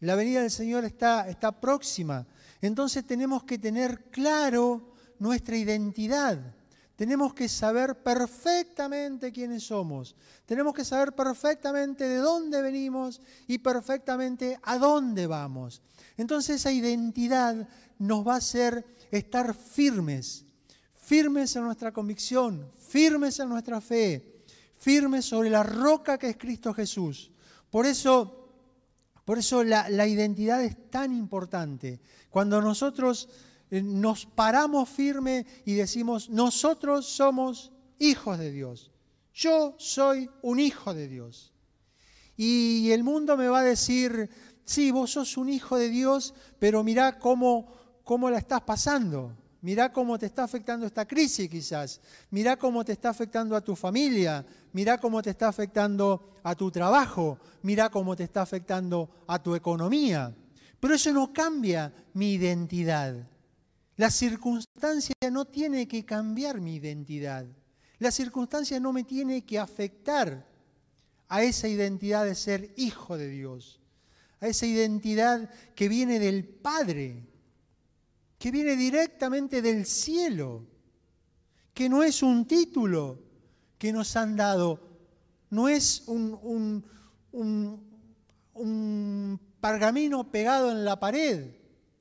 la 0.00 0.16
venida 0.16 0.42
del 0.42 0.50
Señor 0.50 0.84
está, 0.84 1.26
está 1.28 1.58
próxima, 1.60 2.26
entonces 2.60 3.06
tenemos 3.06 3.44
que 3.44 3.58
tener 3.58 4.10
claro 4.10 4.92
nuestra 5.18 5.56
identidad 5.56 6.54
tenemos 7.00 7.32
que 7.32 7.48
saber 7.48 8.02
perfectamente 8.02 9.32
quiénes 9.32 9.62
somos. 9.62 10.14
Tenemos 10.44 10.74
que 10.74 10.84
saber 10.84 11.14
perfectamente 11.14 12.06
de 12.06 12.18
dónde 12.18 12.60
venimos 12.60 13.22
y 13.48 13.56
perfectamente 13.56 14.60
a 14.62 14.76
dónde 14.76 15.26
vamos. 15.26 15.80
Entonces 16.18 16.56
esa 16.56 16.70
identidad 16.70 17.66
nos 17.98 18.28
va 18.28 18.34
a 18.34 18.36
hacer 18.36 18.84
estar 19.10 19.54
firmes, 19.54 20.44
firmes 20.92 21.56
en 21.56 21.64
nuestra 21.64 21.90
convicción, 21.90 22.70
firmes 22.76 23.40
en 23.40 23.48
nuestra 23.48 23.80
fe, 23.80 24.44
firmes 24.76 25.24
sobre 25.24 25.48
la 25.48 25.62
roca 25.62 26.18
que 26.18 26.28
es 26.28 26.36
Cristo 26.36 26.74
Jesús. 26.74 27.30
Por 27.70 27.86
eso, 27.86 28.52
por 29.24 29.38
eso 29.38 29.64
la, 29.64 29.88
la 29.88 30.06
identidad 30.06 30.62
es 30.62 30.90
tan 30.90 31.16
importante. 31.16 32.02
Cuando 32.28 32.60
nosotros 32.60 33.30
nos 33.70 34.26
paramos 34.26 34.88
firme 34.88 35.46
y 35.64 35.74
decimos, 35.74 36.28
nosotros 36.28 37.06
somos 37.06 37.72
hijos 37.98 38.38
de 38.38 38.50
Dios. 38.50 38.90
Yo 39.32 39.74
soy 39.78 40.28
un 40.42 40.58
hijo 40.58 40.92
de 40.92 41.08
Dios. 41.08 41.52
Y 42.36 42.90
el 42.90 43.04
mundo 43.04 43.36
me 43.36 43.48
va 43.48 43.60
a 43.60 43.64
decir, 43.64 44.30
sí, 44.64 44.90
vos 44.90 45.12
sos 45.12 45.36
un 45.36 45.48
hijo 45.48 45.76
de 45.76 45.88
Dios, 45.88 46.34
pero 46.58 46.82
mirá 46.82 47.18
cómo, 47.18 47.72
cómo 48.02 48.30
la 48.30 48.38
estás 48.38 48.62
pasando. 48.62 49.36
Mirá 49.62 49.92
cómo 49.92 50.18
te 50.18 50.26
está 50.26 50.44
afectando 50.44 50.86
esta 50.86 51.06
crisis 51.06 51.48
quizás. 51.50 52.00
Mirá 52.30 52.56
cómo 52.56 52.82
te 52.82 52.92
está 52.92 53.10
afectando 53.10 53.54
a 53.54 53.60
tu 53.60 53.76
familia. 53.76 54.44
Mirá 54.72 54.98
cómo 54.98 55.20
te 55.20 55.30
está 55.30 55.48
afectando 55.48 56.38
a 56.42 56.54
tu 56.54 56.70
trabajo. 56.70 57.38
Mirá 57.62 57.90
cómo 57.90 58.16
te 58.16 58.24
está 58.24 58.40
afectando 58.40 59.10
a 59.26 59.38
tu 59.42 59.54
economía. 59.54 60.34
Pero 60.80 60.94
eso 60.94 61.12
no 61.12 61.30
cambia 61.32 61.92
mi 62.14 62.32
identidad. 62.32 63.28
La 64.00 64.10
circunstancia 64.10 65.14
no 65.30 65.44
tiene 65.44 65.86
que 65.86 66.06
cambiar 66.06 66.58
mi 66.58 66.76
identidad. 66.76 67.44
La 67.98 68.10
circunstancia 68.10 68.80
no 68.80 68.94
me 68.94 69.04
tiene 69.04 69.44
que 69.44 69.58
afectar 69.58 70.48
a 71.28 71.42
esa 71.42 71.68
identidad 71.68 72.24
de 72.24 72.34
ser 72.34 72.72
hijo 72.78 73.18
de 73.18 73.28
Dios, 73.28 73.78
a 74.40 74.46
esa 74.46 74.64
identidad 74.64 75.50
que 75.74 75.90
viene 75.90 76.18
del 76.18 76.48
Padre, 76.48 77.26
que 78.38 78.50
viene 78.50 78.74
directamente 78.74 79.60
del 79.60 79.84
cielo, 79.84 80.64
que 81.74 81.90
no 81.90 82.02
es 82.02 82.22
un 82.22 82.46
título 82.46 83.18
que 83.76 83.92
nos 83.92 84.16
han 84.16 84.34
dado, 84.34 84.80
no 85.50 85.68
es 85.68 86.04
un, 86.06 86.38
un, 86.42 86.84
un, 87.32 87.84
un 88.54 89.40
pergamino 89.60 90.30
pegado 90.30 90.70
en 90.70 90.86
la 90.86 90.98
pared, 90.98 91.50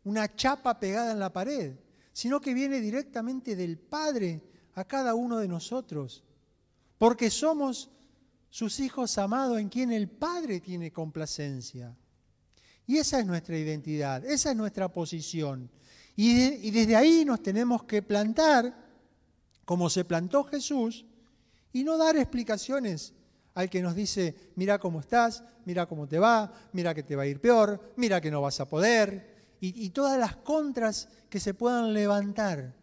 una 0.05 0.33
chapa 0.33 0.79
pegada 0.79 1.11
en 1.11 1.19
la 1.19 1.33
pared, 1.33 1.75
sino 2.19 2.41
que 2.41 2.53
viene 2.53 2.81
directamente 2.81 3.55
del 3.55 3.77
Padre 3.77 4.41
a 4.73 4.83
cada 4.83 5.15
uno 5.15 5.37
de 5.37 5.47
nosotros, 5.47 6.21
porque 6.97 7.29
somos 7.29 7.89
sus 8.49 8.81
hijos 8.81 9.17
amados 9.17 9.57
en 9.57 9.69
quien 9.69 9.93
el 9.93 10.09
Padre 10.09 10.59
tiene 10.59 10.91
complacencia. 10.91 11.95
Y 12.85 12.97
esa 12.97 13.21
es 13.21 13.25
nuestra 13.25 13.57
identidad, 13.57 14.25
esa 14.25 14.51
es 14.51 14.57
nuestra 14.57 14.91
posición. 14.91 15.71
Y, 16.17 16.69
desde 16.71 16.97
ahí 16.97 17.23
nos 17.23 17.41
tenemos 17.41 17.85
que 17.85 18.01
plantar, 18.01 18.75
como 19.63 19.89
se 19.89 20.03
plantó 20.03 20.43
Jesús, 20.43 21.05
y 21.71 21.85
no 21.85 21.97
dar 21.97 22.17
explicaciones 22.17 23.13
al 23.53 23.69
que 23.69 23.81
nos 23.81 23.95
dice, 23.95 24.35
mira 24.55 24.77
cómo 24.77 24.99
estás, 24.99 25.41
mira 25.63 25.85
cómo 25.85 26.05
te 26.05 26.19
va, 26.19 26.51
mira 26.73 26.93
que 26.93 27.03
te 27.03 27.15
va 27.15 27.23
a 27.23 27.27
ir 27.27 27.39
peor, 27.39 27.93
mira 27.95 28.19
que 28.19 28.29
no 28.29 28.41
vas 28.41 28.59
a 28.59 28.67
poder, 28.67 29.38
y, 29.61 29.89
todas 29.89 30.17
las 30.17 30.37
contras 30.37 31.09
que 31.29 31.39
se 31.39 31.53
puedan 31.53 31.93
levantar. 31.93 32.75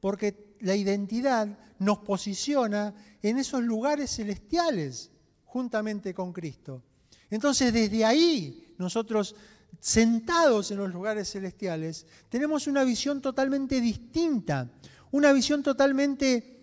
Porque 0.00 0.56
la 0.60 0.74
identidad 0.74 1.58
nos 1.78 1.98
posiciona 1.98 2.94
en 3.22 3.38
esos 3.38 3.62
lugares 3.62 4.10
celestiales 4.16 5.10
juntamente 5.44 6.14
con 6.14 6.32
Cristo. 6.32 6.82
Entonces 7.28 7.72
desde 7.72 8.04
ahí 8.04 8.74
nosotros 8.78 9.34
sentados 9.78 10.70
en 10.70 10.78
los 10.78 10.92
lugares 10.92 11.30
celestiales 11.30 12.06
tenemos 12.28 12.66
una 12.66 12.84
visión 12.84 13.20
totalmente 13.20 13.80
distinta, 13.80 14.70
una 15.10 15.32
visión 15.32 15.62
totalmente 15.62 16.60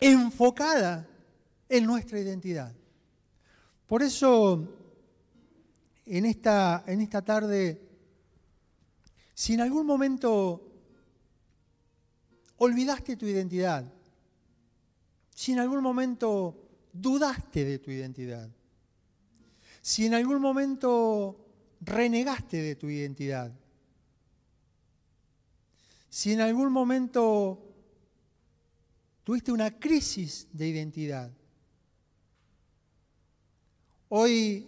enfocada 0.00 1.08
en 1.68 1.86
nuestra 1.86 2.20
identidad. 2.20 2.72
Por 3.86 4.02
eso 4.02 4.76
en 6.06 6.24
esta, 6.24 6.84
en 6.86 7.00
esta 7.00 7.22
tarde, 7.22 7.85
si 9.36 9.52
en 9.52 9.60
algún 9.60 9.86
momento 9.86 10.62
olvidaste 12.56 13.18
tu 13.18 13.26
identidad, 13.26 13.84
si 15.34 15.52
en 15.52 15.58
algún 15.58 15.82
momento 15.82 16.70
dudaste 16.90 17.66
de 17.66 17.78
tu 17.78 17.90
identidad, 17.90 18.48
si 19.82 20.06
en 20.06 20.14
algún 20.14 20.40
momento 20.40 21.36
renegaste 21.82 22.62
de 22.62 22.76
tu 22.76 22.88
identidad, 22.88 23.52
si 26.08 26.32
en 26.32 26.40
algún 26.40 26.72
momento 26.72 27.62
tuviste 29.22 29.52
una 29.52 29.78
crisis 29.78 30.48
de 30.50 30.68
identidad, 30.68 31.30
hoy, 34.08 34.66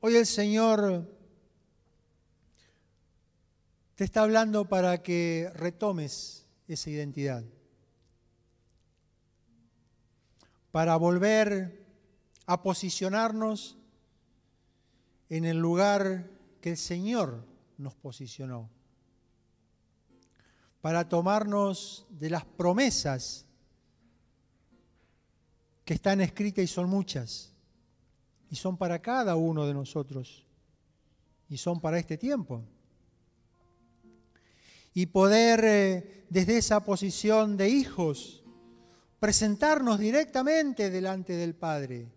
hoy 0.00 0.14
el 0.14 0.24
Señor 0.24 1.17
te 3.98 4.04
está 4.04 4.22
hablando 4.22 4.68
para 4.68 5.02
que 5.02 5.50
retomes 5.56 6.46
esa 6.68 6.88
identidad. 6.88 7.44
Para 10.70 10.94
volver 10.94 11.84
a 12.46 12.62
posicionarnos 12.62 13.76
en 15.28 15.44
el 15.44 15.58
lugar 15.58 16.30
que 16.60 16.70
el 16.70 16.76
Señor 16.76 17.44
nos 17.76 17.96
posicionó. 17.96 18.70
Para 20.80 21.08
tomarnos 21.08 22.06
de 22.08 22.30
las 22.30 22.44
promesas 22.44 23.46
que 25.84 25.94
están 25.94 26.20
escritas 26.20 26.62
y 26.62 26.68
son 26.68 26.88
muchas. 26.88 27.52
Y 28.48 28.54
son 28.54 28.76
para 28.76 29.02
cada 29.02 29.34
uno 29.34 29.66
de 29.66 29.74
nosotros. 29.74 30.46
Y 31.48 31.56
son 31.56 31.80
para 31.80 31.98
este 31.98 32.16
tiempo 32.16 32.62
y 34.98 35.06
poder 35.06 35.64
eh, 35.64 36.24
desde 36.28 36.58
esa 36.58 36.82
posición 36.82 37.56
de 37.56 37.68
hijos 37.68 38.42
presentarnos 39.20 39.96
directamente 40.00 40.90
delante 40.90 41.34
del 41.34 41.54
Padre. 41.54 42.08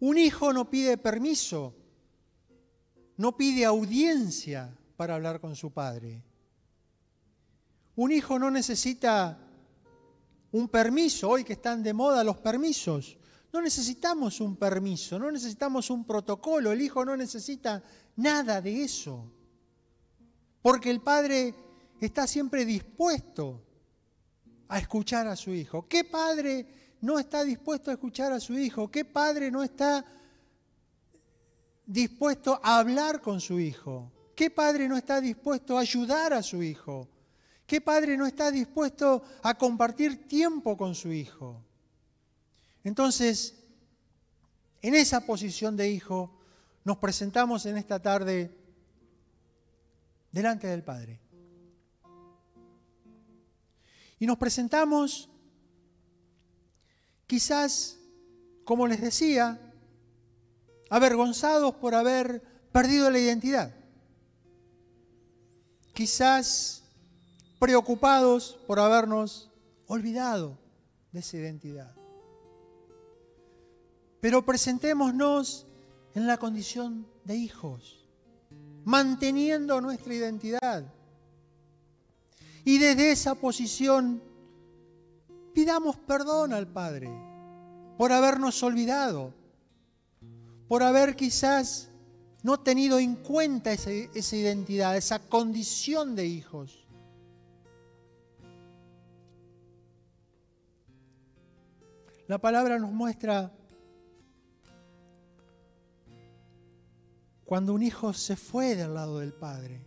Un 0.00 0.18
hijo 0.18 0.52
no 0.52 0.68
pide 0.68 0.98
permiso, 0.98 1.72
no 3.16 3.36
pide 3.36 3.64
audiencia 3.64 4.76
para 4.96 5.14
hablar 5.14 5.40
con 5.40 5.54
su 5.54 5.70
padre. 5.70 6.20
Un 7.94 8.10
hijo 8.10 8.40
no 8.40 8.50
necesita 8.50 9.38
un 10.50 10.68
permiso, 10.68 11.28
hoy 11.30 11.44
que 11.44 11.52
están 11.52 11.80
de 11.84 11.92
moda 11.92 12.24
los 12.24 12.38
permisos. 12.38 13.16
No 13.52 13.62
necesitamos 13.62 14.40
un 14.40 14.56
permiso, 14.56 15.16
no 15.16 15.30
necesitamos 15.30 15.90
un 15.90 16.04
protocolo, 16.04 16.72
el 16.72 16.82
hijo 16.82 17.04
no 17.04 17.16
necesita 17.16 17.84
nada 18.16 18.60
de 18.60 18.82
eso. 18.82 19.30
Porque 20.60 20.90
el 20.90 21.00
padre 21.00 21.54
está 22.00 22.26
siempre 22.26 22.64
dispuesto 22.64 23.62
a 24.68 24.78
escuchar 24.78 25.26
a 25.26 25.36
su 25.36 25.52
hijo. 25.52 25.86
¿Qué 25.88 26.04
padre 26.04 26.66
no 27.00 27.18
está 27.18 27.44
dispuesto 27.44 27.90
a 27.90 27.94
escuchar 27.94 28.32
a 28.32 28.40
su 28.40 28.58
hijo? 28.58 28.90
¿Qué 28.90 29.04
padre 29.04 29.50
no 29.50 29.62
está 29.62 30.04
dispuesto 31.86 32.60
a 32.62 32.78
hablar 32.78 33.20
con 33.20 33.40
su 33.40 33.60
hijo? 33.60 34.10
¿Qué 34.34 34.50
padre 34.50 34.88
no 34.88 34.96
está 34.96 35.20
dispuesto 35.20 35.76
a 35.76 35.82
ayudar 35.82 36.32
a 36.32 36.42
su 36.42 36.62
hijo? 36.62 37.08
¿Qué 37.66 37.80
padre 37.80 38.16
no 38.16 38.26
está 38.26 38.50
dispuesto 38.50 39.22
a 39.42 39.54
compartir 39.54 40.26
tiempo 40.28 40.76
con 40.76 40.94
su 40.94 41.12
hijo? 41.12 41.62
Entonces, 42.82 43.54
en 44.82 44.94
esa 44.94 45.24
posición 45.24 45.76
de 45.76 45.88
hijo, 45.88 46.30
nos 46.84 46.98
presentamos 46.98 47.64
en 47.64 47.78
esta 47.78 48.00
tarde 48.00 48.54
delante 50.30 50.66
del 50.66 50.82
Padre. 50.82 51.23
Y 54.24 54.26
nos 54.26 54.38
presentamos, 54.38 55.28
quizás, 57.26 57.98
como 58.64 58.86
les 58.86 59.02
decía, 59.02 59.60
avergonzados 60.88 61.74
por 61.74 61.94
haber 61.94 62.40
perdido 62.72 63.10
la 63.10 63.18
identidad. 63.18 63.74
Quizás 65.92 66.84
preocupados 67.58 68.58
por 68.66 68.80
habernos 68.80 69.50
olvidado 69.88 70.56
de 71.12 71.20
esa 71.20 71.36
identidad. 71.36 71.94
Pero 74.22 74.46
presentémonos 74.46 75.66
en 76.14 76.26
la 76.26 76.38
condición 76.38 77.06
de 77.24 77.36
hijos, 77.36 78.08
manteniendo 78.86 79.82
nuestra 79.82 80.14
identidad 80.14 80.90
y 82.64 82.78
desde 82.78 83.12
esa 83.12 83.34
posición 83.34 84.22
pidamos 85.52 85.96
perdón 85.96 86.52
al 86.52 86.66
Padre 86.66 87.10
por 87.98 88.10
habernos 88.10 88.62
olvidado, 88.62 89.34
por 90.66 90.82
haber 90.82 91.14
quizás 91.14 91.90
no 92.42 92.60
tenido 92.60 92.98
en 92.98 93.16
cuenta 93.16 93.72
esa, 93.72 94.36
identidad, 94.36 94.96
esa 94.96 95.18
condición 95.18 96.16
de 96.16 96.26
hijos. 96.26 96.86
La 102.26 102.38
palabra 102.38 102.78
nos 102.78 102.90
muestra 102.90 103.52
cuando 107.44 107.74
un 107.74 107.82
hijo 107.82 108.14
se 108.14 108.34
fue 108.34 108.74
del 108.74 108.94
lado 108.94 109.18
del 109.18 109.34
Padre 109.34 109.83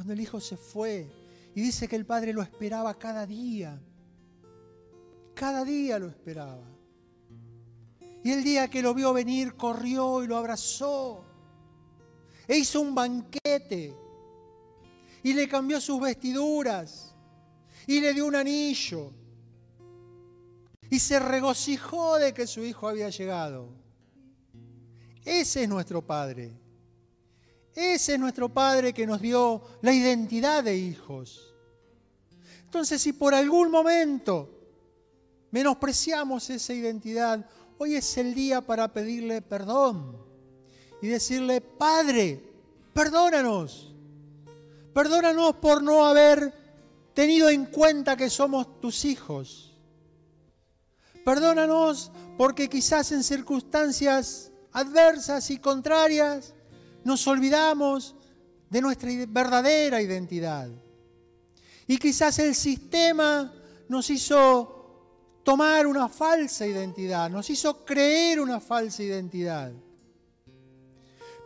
cuando 0.00 0.14
el 0.14 0.20
hijo 0.20 0.40
se 0.40 0.56
fue 0.56 1.06
y 1.54 1.60
dice 1.60 1.86
que 1.86 1.94
el 1.94 2.06
padre 2.06 2.32
lo 2.32 2.40
esperaba 2.40 2.98
cada 2.98 3.26
día. 3.26 3.78
Cada 5.34 5.62
día 5.62 5.98
lo 5.98 6.08
esperaba. 6.08 6.64
Y 8.24 8.30
el 8.30 8.42
día 8.42 8.68
que 8.68 8.80
lo 8.80 8.94
vio 8.94 9.12
venir, 9.12 9.56
corrió 9.56 10.24
y 10.24 10.26
lo 10.26 10.38
abrazó. 10.38 11.22
E 12.48 12.56
hizo 12.56 12.80
un 12.80 12.94
banquete. 12.94 13.94
Y 15.22 15.34
le 15.34 15.46
cambió 15.46 15.78
sus 15.82 16.00
vestiduras. 16.00 17.14
Y 17.86 18.00
le 18.00 18.14
dio 18.14 18.24
un 18.24 18.36
anillo. 18.36 19.10
Y 20.88 20.98
se 20.98 21.18
regocijó 21.18 22.16
de 22.16 22.32
que 22.32 22.46
su 22.46 22.64
hijo 22.64 22.88
había 22.88 23.10
llegado. 23.10 23.68
Ese 25.26 25.64
es 25.64 25.68
nuestro 25.68 26.00
Padre. 26.00 26.58
Ese 27.74 28.14
es 28.14 28.20
nuestro 28.20 28.48
Padre 28.48 28.92
que 28.92 29.06
nos 29.06 29.20
dio 29.20 29.62
la 29.82 29.92
identidad 29.92 30.64
de 30.64 30.76
hijos. 30.76 31.54
Entonces, 32.64 33.00
si 33.00 33.12
por 33.12 33.34
algún 33.34 33.70
momento 33.70 34.48
menospreciamos 35.50 36.50
esa 36.50 36.72
identidad, 36.72 37.44
hoy 37.78 37.96
es 37.96 38.16
el 38.16 38.34
día 38.34 38.60
para 38.60 38.92
pedirle 38.92 39.42
perdón 39.42 40.16
y 41.02 41.08
decirle, 41.08 41.60
Padre, 41.60 42.42
perdónanos. 42.92 43.94
Perdónanos 44.92 45.54
por 45.56 45.82
no 45.82 46.04
haber 46.04 46.52
tenido 47.14 47.48
en 47.48 47.66
cuenta 47.66 48.16
que 48.16 48.28
somos 48.30 48.80
tus 48.80 49.04
hijos. 49.04 49.78
Perdónanos 51.24 52.10
porque 52.36 52.68
quizás 52.68 53.12
en 53.12 53.22
circunstancias 53.22 54.50
adversas 54.72 55.50
y 55.50 55.58
contrarias 55.58 56.54
nos 57.04 57.26
olvidamos 57.26 58.14
de 58.68 58.80
nuestra 58.80 59.10
verdadera 59.28 60.00
identidad. 60.00 60.68
Y 61.86 61.98
quizás 61.98 62.38
el 62.38 62.54
sistema 62.54 63.52
nos 63.88 64.08
hizo 64.10 65.40
tomar 65.42 65.86
una 65.86 66.08
falsa 66.08 66.66
identidad, 66.66 67.28
nos 67.30 67.50
hizo 67.50 67.84
creer 67.84 68.40
una 68.40 68.60
falsa 68.60 69.02
identidad. 69.02 69.72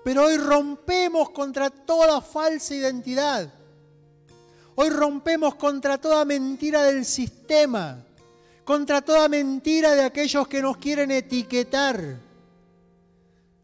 Pero 0.05 0.27
hoy 0.27 0.37
rompemos 0.37 1.31
contra 1.31 1.71
toda 1.71 2.21
falsa 2.21 2.75
identidad. 2.75 3.51
Hoy 4.75 4.91
rompemos 4.91 5.55
contra 5.55 5.97
toda 5.97 6.27
mentira 6.27 6.83
del 6.83 7.07
sistema, 7.07 8.05
contra 8.65 9.01
toda 9.01 9.29
mentira 9.29 9.93
de 9.93 10.03
aquellos 10.03 10.47
que 10.47 10.61
nos 10.61 10.77
quieren 10.77 11.11
etiquetar. 11.11 12.19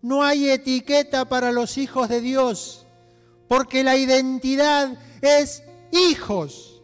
No 0.02 0.22
hay 0.22 0.48
etiqueta 0.48 1.28
para 1.28 1.52
los 1.52 1.76
hijos 1.76 2.08
de 2.08 2.20
Dios, 2.20 2.86
porque 3.48 3.84
la 3.84 3.96
identidad 3.96 4.96
es 5.20 5.62
hijos, 5.92 6.82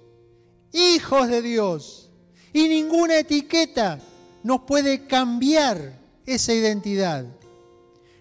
hijos 0.72 1.28
de 1.28 1.40
Dios. 1.40 2.10
Y 2.52 2.68
ninguna 2.68 3.18
etiqueta 3.18 4.00
nos 4.42 4.62
puede 4.62 5.06
cambiar 5.06 5.98
esa 6.26 6.52
identidad. 6.52 7.26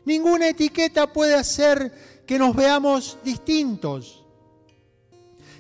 Ninguna 0.06 0.50
etiqueta 0.50 1.12
puede 1.12 1.36
hacer 1.36 2.24
que 2.26 2.40
nos 2.40 2.56
veamos 2.56 3.18
distintos. 3.24 4.24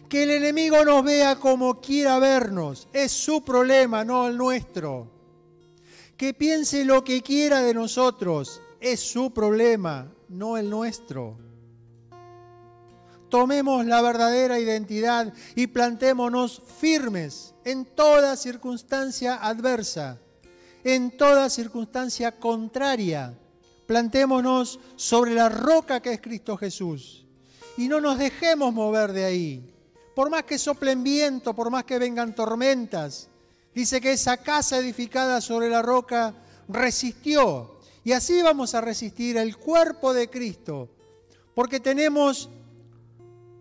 Que 0.08 0.24
el 0.24 0.32
enemigo 0.32 0.86
nos 0.86 1.04
vea 1.04 1.36
como 1.38 1.82
quiera 1.82 2.19
vernos. 2.19 2.88
Es 2.93 3.12
su 3.12 3.43
problema, 3.43 4.06
no 4.06 4.28
el 4.28 4.38
nuestro. 4.38 5.12
Que 6.15 6.34
piense 6.34 6.86
lo 6.86 7.04
que 7.04 7.21
quiera 7.21 7.62
de 7.62 7.74
nosotros. 7.74 8.62
Es 8.86 9.00
su 9.00 9.34
problema, 9.34 10.13
no 10.30 10.58
el 10.58 10.69
nuestro. 10.69 11.39
Tomemos 13.30 13.84
la 13.88 14.00
verdadera 14.04 14.60
identidad 14.60 15.34
y 15.56 15.65
plantémonos 15.65 16.62
firmes 16.80 17.56
en 17.63 17.86
toda 17.86 18.36
circunstancia 18.36 19.38
adversa, 19.38 20.19
en 20.84 21.17
toda 21.17 21.50
circunstancia 21.50 22.39
contraria 22.39 23.36
plantémonos 23.88 24.80
sobre 24.95 25.34
la 25.34 25.50
roca 25.50 26.00
que 26.00 26.13
es 26.13 26.21
Cristo 26.21 26.56
Jesús 26.56 27.26
y 27.78 27.88
no 27.88 28.00
nos 28.00 28.19
dejemos 28.19 28.71
mover 28.71 29.13
de 29.13 29.26
ahí. 29.26 29.74
Por 30.15 30.30
más 30.30 30.43
que 30.43 30.60
soplen 30.60 31.04
viento, 31.04 31.56
por 31.56 31.71
más 31.71 31.86
que 31.86 31.98
vengan 31.98 32.36
tormentas, 32.36 33.30
dice 33.74 34.00
que 34.00 34.13
esa 34.13 34.38
casa 34.38 34.78
edificada 34.78 35.41
sobre 35.41 35.69
la 35.69 35.82
roca 35.82 36.36
resistió. 36.67 37.75
Y 38.06 38.13
así 38.13 38.41
vamos 38.41 38.74
a 38.74 38.80
resistir 38.80 39.36
el 39.36 39.58
cuerpo 39.58 40.13
de 40.13 40.30
Cristo, 40.30 40.88
porque 41.54 41.82
tenemos 41.82 42.50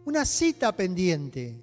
una 0.04 0.24
cita 0.24 0.70
pendiente. 0.76 1.60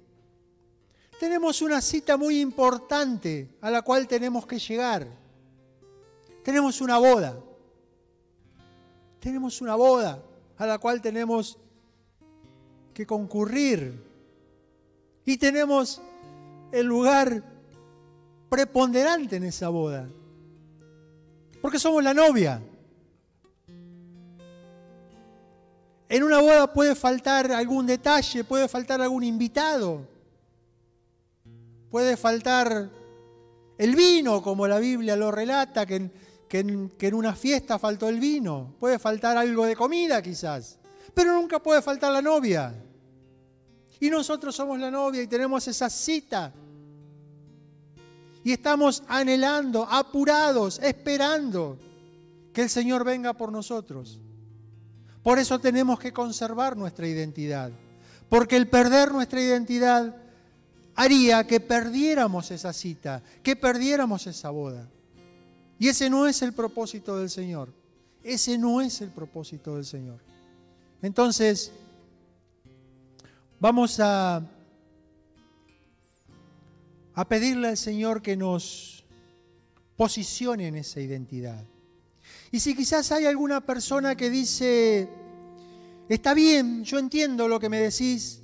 Tenemos 1.18 1.62
una 1.62 1.80
cita 1.80 2.18
muy 2.18 2.40
importante 2.40 3.56
a 3.62 3.70
la 3.70 3.80
cual 3.80 4.06
tenemos 4.06 4.46
que 4.46 4.58
llegar. 4.58 5.08
Tenemos 6.44 6.82
una 6.82 6.98
boda 6.98 7.38
tenemos 9.22 9.60
una 9.60 9.76
boda 9.76 10.20
a 10.58 10.66
la 10.66 10.78
cual 10.78 11.00
tenemos 11.00 11.56
que 12.92 13.06
concurrir. 13.06 14.02
Y 15.24 15.36
tenemos 15.36 16.02
el 16.72 16.86
lugar 16.86 17.44
preponderante 18.50 19.36
en 19.36 19.44
esa 19.44 19.68
boda. 19.68 20.08
Porque 21.60 21.78
somos 21.78 22.02
la 22.02 22.12
novia. 22.12 22.60
En 26.12 26.22
una 26.22 26.42
boda 26.42 26.70
puede 26.70 26.94
faltar 26.94 27.50
algún 27.52 27.86
detalle, 27.86 28.44
puede 28.44 28.68
faltar 28.68 29.00
algún 29.00 29.24
invitado, 29.24 30.06
puede 31.90 32.18
faltar 32.18 32.90
el 33.78 33.96
vino, 33.96 34.42
como 34.42 34.68
la 34.68 34.78
Biblia 34.78 35.16
lo 35.16 35.30
relata, 35.30 35.86
que 35.86 36.10
en, 36.50 37.14
una 37.14 37.34
fiesta 37.34 37.78
faltó 37.78 38.10
el 38.10 38.20
vino, 38.20 38.74
puede 38.78 38.98
faltar 38.98 39.38
algo 39.38 39.64
de 39.64 39.74
comida 39.74 40.20
quizás, 40.20 40.78
pero 41.14 41.32
nunca 41.32 41.62
puede 41.62 41.80
faltar 41.80 42.12
la 42.12 42.20
novia. 42.20 42.74
Y 43.98 44.10
nosotros 44.10 44.54
somos 44.54 44.78
la 44.78 44.90
novia 44.90 45.22
y 45.22 45.26
tenemos 45.26 45.66
esa 45.66 45.88
cita. 45.88 46.52
Y 48.44 48.52
estamos 48.52 49.02
anhelando, 49.08 49.88
apurados, 49.90 50.78
esperando 50.82 51.78
que 52.52 52.60
el 52.64 52.68
Señor 52.68 53.02
venga 53.02 53.32
por 53.32 53.50
nosotros. 53.50 54.20
Por 55.22 55.38
eso 55.38 55.58
tenemos 55.58 55.98
que 55.98 56.12
conservar 56.12 56.76
nuestra 56.76 57.06
identidad. 57.06 57.70
Porque 58.28 58.56
el 58.56 58.68
perder 58.68 59.12
nuestra 59.12 59.40
identidad 59.40 60.16
haría 60.94 61.46
que 61.46 61.60
perdiéramos 61.60 62.50
esa 62.50 62.72
cita, 62.72 63.22
que 63.42 63.56
perdiéramos 63.56 64.26
esa 64.26 64.50
boda. 64.50 64.88
Y 65.78 65.88
ese 65.88 66.10
no 66.10 66.26
es 66.26 66.42
el 66.42 66.52
propósito 66.52 67.18
del 67.18 67.30
Señor. 67.30 67.72
Ese 68.22 68.56
no 68.58 68.80
es 68.80 69.00
el 69.00 69.10
propósito 69.10 69.76
del 69.76 69.84
Señor. 69.84 70.20
Entonces, 71.02 71.72
vamos 73.58 73.98
a, 74.00 74.42
a 77.14 77.28
pedirle 77.28 77.68
al 77.68 77.76
Señor 77.76 78.22
que 78.22 78.36
nos 78.36 79.04
posicione 79.96 80.68
en 80.68 80.76
esa 80.76 81.00
identidad. 81.00 81.64
Y 82.52 82.60
si 82.60 82.76
quizás 82.76 83.10
hay 83.12 83.24
alguna 83.24 83.62
persona 83.62 84.14
que 84.14 84.28
dice, 84.28 85.08
está 86.06 86.34
bien, 86.34 86.84
yo 86.84 86.98
entiendo 86.98 87.48
lo 87.48 87.58
que 87.58 87.70
me 87.70 87.80
decís, 87.80 88.42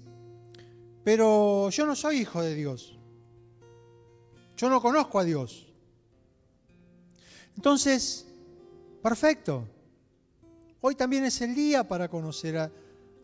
pero 1.05 1.69
yo 1.69 1.85
no 1.85 1.95
soy 1.95 2.21
hijo 2.21 2.41
de 2.41 2.55
Dios. 2.55 2.99
Yo 4.57 4.71
no 4.71 4.81
conozco 4.81 5.19
a 5.19 5.25
Dios. 5.25 5.71
Entonces, 7.55 8.27
perfecto. 9.03 9.69
Hoy 10.81 10.95
también 10.95 11.25
es 11.27 11.43
el 11.43 11.55
día 11.55 11.87
para 11.87 12.09
conocer 12.09 12.73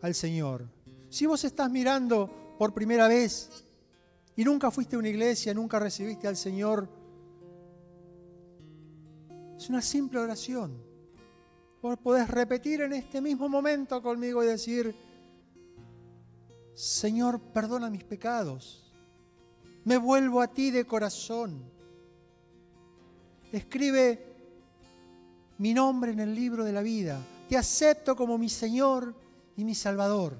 al 0.01 0.13
Señor. 0.13 0.69
Si 1.09 1.25
vos 1.25 1.43
estás 1.45 1.71
mirando 1.71 2.55
por 2.59 2.75
primera 2.75 3.07
vez 3.07 3.49
y 4.35 4.43
nunca 4.43 4.69
fuiste 4.69 4.97
a 4.97 4.99
una 4.99 5.09
iglesia, 5.09 5.51
nunca 5.55 5.79
recibiste 5.79 6.27
al 6.27 6.37
Señor, 6.37 6.87
es 9.65 9.69
una 9.71 9.81
simple 9.81 10.19
oración. 10.19 10.79
Vos 11.81 11.97
podés 11.97 12.29
repetir 12.29 12.81
en 12.81 12.93
este 12.93 13.19
mismo 13.19 13.49
momento 13.49 13.99
conmigo 13.99 14.43
y 14.43 14.47
decir, 14.47 14.95
Señor, 16.75 17.39
perdona 17.39 17.89
mis 17.89 18.03
pecados. 18.03 18.93
Me 19.83 19.97
vuelvo 19.97 20.39
a 20.39 20.47
ti 20.47 20.69
de 20.69 20.85
corazón 20.85 21.63
escribe 23.51 24.23
mi 25.57 25.73
nombre 25.73 26.11
en 26.11 26.19
el 26.19 26.35
libro 26.35 26.63
de 26.63 26.73
la 26.73 26.83
vida. 26.83 27.19
Te 27.49 27.57
acepto 27.57 28.15
como 28.15 28.37
mi 28.37 28.49
Señor 28.49 29.15
y 29.57 29.63
mi 29.63 29.73
Salvador. 29.73 30.37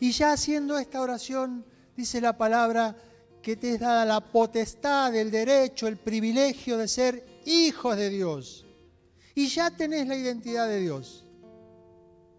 Y 0.00 0.10
ya 0.10 0.32
haciendo 0.32 0.76
esta 0.76 1.00
oración, 1.00 1.64
dice 1.96 2.20
la 2.20 2.36
palabra, 2.36 2.96
que 3.42 3.56
te 3.56 3.74
es 3.74 3.80
dada 3.80 4.04
la 4.04 4.20
potestad, 4.20 5.14
el 5.14 5.30
derecho, 5.30 5.88
el 5.88 5.96
privilegio 5.96 6.78
de 6.78 6.86
ser 6.86 7.42
hijos 7.44 7.96
de 7.96 8.08
Dios. 8.08 8.64
Y 9.34 9.48
ya 9.48 9.70
tenés 9.70 10.06
la 10.06 10.14
identidad 10.14 10.68
de 10.68 10.80
Dios. 10.80 11.26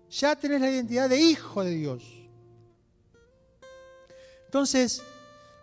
Ya 0.10 0.36
tenés 0.36 0.62
la 0.62 0.70
identidad 0.70 1.10
de 1.10 1.20
hijo 1.20 1.64
de 1.64 1.72
Dios. 1.72 2.04
Entonces, 4.46 5.02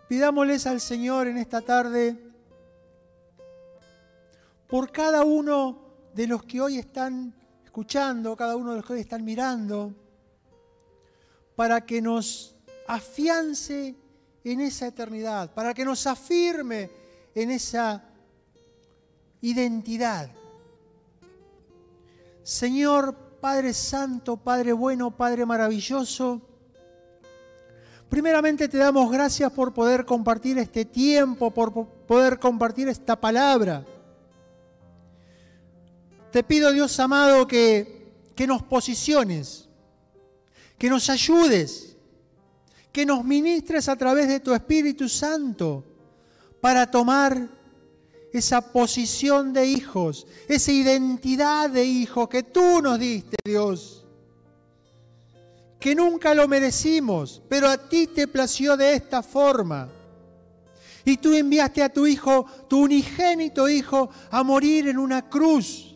pidámosles 0.07 0.67
al 0.67 0.79
Señor 0.79 1.27
en 1.27 1.37
esta 1.37 1.61
tarde 1.61 2.17
por 4.67 4.91
cada 4.91 5.23
uno 5.23 5.81
de 6.13 6.27
los 6.27 6.43
que 6.43 6.61
hoy 6.61 6.77
están 6.77 7.33
escuchando, 7.63 8.35
cada 8.35 8.55
uno 8.55 8.71
de 8.71 8.77
los 8.77 8.85
que 8.85 8.93
hoy 8.93 8.99
están 8.99 9.23
mirando, 9.23 9.95
para 11.55 11.85
que 11.85 12.01
nos 12.01 12.55
afiance 12.87 13.95
en 14.43 14.61
esa 14.61 14.87
eternidad, 14.87 15.53
para 15.53 15.73
que 15.73 15.85
nos 15.85 16.07
afirme 16.07 16.89
en 17.35 17.51
esa 17.51 18.03
identidad. 19.41 20.29
Señor 22.43 23.15
Padre 23.39 23.73
Santo, 23.73 24.37
Padre 24.37 24.73
bueno, 24.73 25.11
Padre 25.11 25.45
maravilloso, 25.45 26.41
primeramente 28.09 28.67
te 28.67 28.77
damos 28.77 29.11
gracias 29.11 29.51
por 29.51 29.73
poder 29.73 30.05
compartir 30.05 30.57
este 30.57 30.85
tiempo, 30.85 31.51
por 31.51 31.87
poder 32.05 32.39
compartir 32.39 32.87
esta 32.87 33.19
palabra. 33.19 33.85
Te 36.31 36.43
pido, 36.43 36.71
Dios 36.71 36.99
amado, 36.99 37.47
que, 37.47 38.11
que 38.35 38.47
nos 38.47 38.63
posiciones, 38.63 39.67
que 40.77 40.89
nos 40.89 41.09
ayudes, 41.09 41.90
que 42.91 43.05
nos 43.05 43.23
ministres 43.23 43.87
a 43.87 43.95
través 43.95 44.27
de 44.27 44.39
tu 44.39 44.53
Espíritu 44.53 45.07
Santo 45.07 45.83
para 46.59 46.89
tomar 46.89 47.47
esa 48.33 48.61
posición 48.61 49.53
de 49.53 49.65
hijos, 49.65 50.25
esa 50.47 50.71
identidad 50.71 51.69
de 51.69 51.83
hijo 51.83 52.29
que 52.29 52.43
tú 52.43 52.81
nos 52.81 52.99
diste, 52.99 53.37
Dios, 53.43 54.05
que 55.79 55.95
nunca 55.95 56.33
lo 56.33 56.47
merecimos, 56.47 57.41
pero 57.49 57.67
a 57.67 57.77
ti 57.77 58.07
te 58.07 58.27
plació 58.27 58.77
de 58.77 58.93
esta 58.93 59.23
forma. 59.23 59.89
Y 61.03 61.17
tú 61.17 61.33
enviaste 61.33 61.81
a 61.81 61.89
tu 61.89 62.05
hijo, 62.05 62.45
tu 62.69 62.83
unigénito 62.83 63.67
hijo, 63.67 64.09
a 64.29 64.43
morir 64.43 64.87
en 64.87 64.99
una 64.99 65.27
cruz 65.27 65.91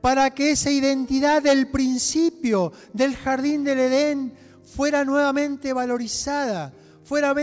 para 0.00 0.30
que 0.30 0.52
esa 0.52 0.70
identidad 0.70 1.42
del 1.42 1.68
principio 1.68 2.72
del 2.92 3.16
jardín 3.16 3.64
del 3.64 3.78
Edén 3.78 4.32
fuera 4.74 5.04
nuevamente 5.04 5.72
valorizada, 5.72 6.72
fuera, 7.04 7.34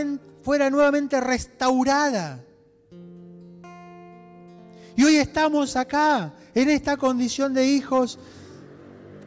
fuera 0.42 0.70
nuevamente 0.70 1.20
restaurada. 1.20 2.42
Y 4.96 5.04
hoy 5.04 5.16
estamos 5.16 5.76
acá, 5.76 6.32
en 6.54 6.70
esta 6.70 6.96
condición 6.96 7.52
de 7.52 7.66
hijos, 7.66 8.18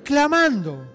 clamando, 0.03 0.87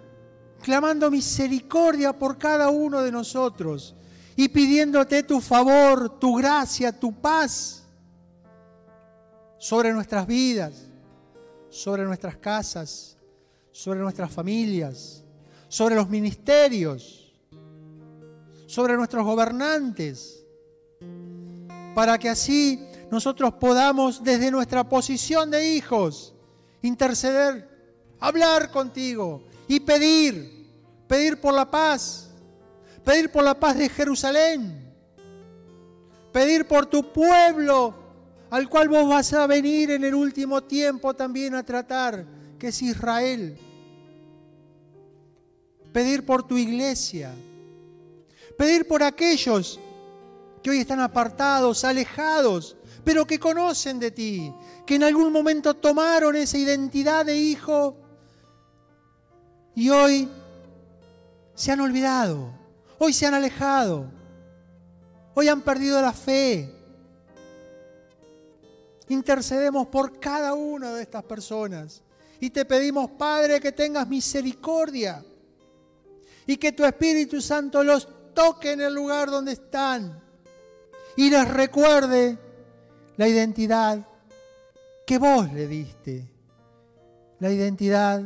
clamando 0.63 1.11
misericordia 1.11 2.13
por 2.13 2.39
cada 2.39 2.71
uno 2.71 3.03
de 3.03 3.13
nosotros 3.13 3.95
y 4.35 4.49
pidiéndote 4.49 5.23
tu 5.23 5.41
favor, 5.41 6.19
tu 6.19 6.35
gracia, 6.35 6.91
tu 6.91 7.13
paz 7.13 7.85
sobre 9.59 9.93
nuestras 9.93 10.27
vidas, 10.27 10.89
sobre 11.71 12.05
nuestras 12.05 12.37
casas, 12.37 13.17
sobre 13.71 14.01
nuestras 14.01 14.31
familias, 14.31 15.24
sobre 15.75 15.97
los 15.97 16.09
ministerios, 16.09 17.35
sobre 18.65 18.95
nuestros 18.95 19.25
gobernantes, 19.25 20.47
para 21.97 22.17
que 22.17 22.29
así 22.29 22.81
nosotros 23.11 23.55
podamos 23.55 24.23
desde 24.23 24.53
nuestra 24.53 24.89
posición 24.89 25.51
de 25.51 25.75
hijos 25.75 26.33
interceder, 26.81 27.69
hablar 28.21 28.71
contigo 28.71 29.49
y 29.67 29.81
pedir, 29.81 30.71
pedir 31.09 31.41
por 31.41 31.53
la 31.53 31.69
paz, 31.69 32.31
pedir 33.05 33.33
por 33.33 33.43
la 33.43 33.59
paz 33.59 33.77
de 33.77 33.89
Jerusalén, 33.89 34.95
pedir 36.31 36.69
por 36.69 36.87
tu 36.87 37.13
pueblo 37.13 37.97
al 38.49 38.69
cual 38.69 38.89
vos 38.89 39.09
vas 39.09 39.33
a 39.33 39.49
venir 39.49 39.91
en 39.91 40.05
el 40.05 40.15
último 40.15 40.63
tiempo 40.63 41.15
también 41.15 41.57
a 41.57 41.65
tratar, 41.65 42.25
que 42.61 42.69
es 42.69 42.81
Israel. 42.81 43.59
Pedir 45.95 46.27
por 46.27 46.43
tu 46.43 46.59
iglesia, 46.59 47.33
pedir 48.59 48.89
por 48.89 49.01
aquellos 49.01 49.79
que 50.61 50.71
hoy 50.71 50.79
están 50.79 50.99
apartados, 50.99 51.85
alejados, 51.85 52.77
pero 53.05 53.25
que 53.25 53.39
conocen 53.39 54.01
de 54.01 54.11
ti, 54.11 54.53
que 54.85 54.97
en 54.97 55.05
algún 55.05 55.33
momento 55.33 55.73
tomaron 55.73 56.35
esa 56.35 56.59
identidad 56.59 57.25
de 57.25 57.37
hijo 57.37 57.97
y 59.77 59.89
hoy 59.89 60.29
se 61.55 61.71
han 61.71 61.79
olvidado, 61.79 62.51
hoy 62.99 63.13
se 63.13 63.27
han 63.27 63.35
alejado, 63.35 64.11
hoy 65.33 65.47
han 65.47 65.61
perdido 65.61 66.03
la 66.03 66.13
fe. 66.13 66.75
Intercedemos 69.07 69.87
por 69.87 70.19
cada 70.19 70.55
una 70.55 70.93
de 70.93 71.03
estas 71.03 71.23
personas 71.23 72.03
y 72.41 72.51
te 72.51 72.65
pedimos, 72.65 73.13
Padre, 73.13 73.61
que 73.61 73.71
tengas 73.71 74.09
misericordia 74.09 75.25
y 76.47 76.57
que 76.57 76.73
tu 76.73 76.85
Espíritu 76.85 77.41
Santo 77.41 77.83
los 77.83 78.09
toque 78.35 78.73
en 78.73 78.81
el 78.81 78.95
lugar 78.95 79.31
donde 79.31 79.53
están 79.53 80.23
y 81.17 81.31
les 81.31 81.49
recuerde 81.49 82.39
la 83.17 83.29
identidad 83.29 84.07
que 85.07 85.19
vos 85.19 85.53
le 85.53 85.69
diste, 85.69 86.29
la 87.39 87.51
identidad 87.51 88.23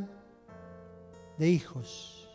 de 1.36 1.48
hijos. 1.48 2.28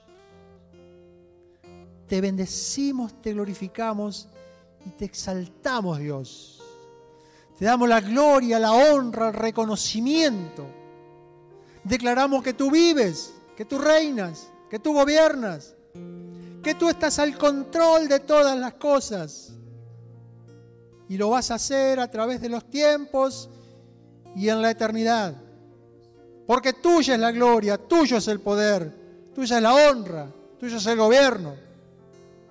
Te 2.07 2.21
bendecimos, 2.21 3.21
te 3.21 3.33
glorificamos 3.33 4.27
y 4.85 4.89
te 4.91 5.05
exaltamos, 5.05 5.99
Dios. 5.99 6.61
Te 7.57 7.65
damos 7.65 7.87
la 7.87 8.01
gloria, 8.01 8.59
la 8.59 8.73
honra, 8.73 9.29
el 9.29 9.33
reconocimiento. 9.33 10.65
Declaramos 11.83 12.43
que 12.43 12.53
tú 12.53 12.69
vives, 12.69 13.33
que 13.55 13.65
tú 13.65 13.79
reinas, 13.79 14.52
que 14.73 14.79
tú 14.79 14.91
gobiernas, 14.91 15.75
que 16.63 16.73
tú 16.73 16.89
estás 16.89 17.19
al 17.19 17.37
control 17.37 18.07
de 18.07 18.19
todas 18.21 18.57
las 18.57 18.73
cosas 18.73 19.53
y 21.07 21.15
lo 21.15 21.29
vas 21.29 21.51
a 21.51 21.55
hacer 21.55 21.99
a 21.99 22.09
través 22.09 22.41
de 22.41 22.49
los 22.49 22.67
tiempos 22.71 23.51
y 24.35 24.49
en 24.49 24.63
la 24.63 24.71
eternidad. 24.71 25.35
Porque 26.47 26.73
tuya 26.73 27.13
es 27.13 27.19
la 27.19 27.31
gloria, 27.31 27.77
tuyo 27.77 28.17
es 28.17 28.27
el 28.27 28.39
poder, 28.39 28.91
tuya 29.35 29.57
es 29.57 29.61
la 29.61 29.75
honra, 29.75 30.33
tuyo 30.59 30.77
es 30.77 30.85
el 30.87 30.97
gobierno. 30.97 31.53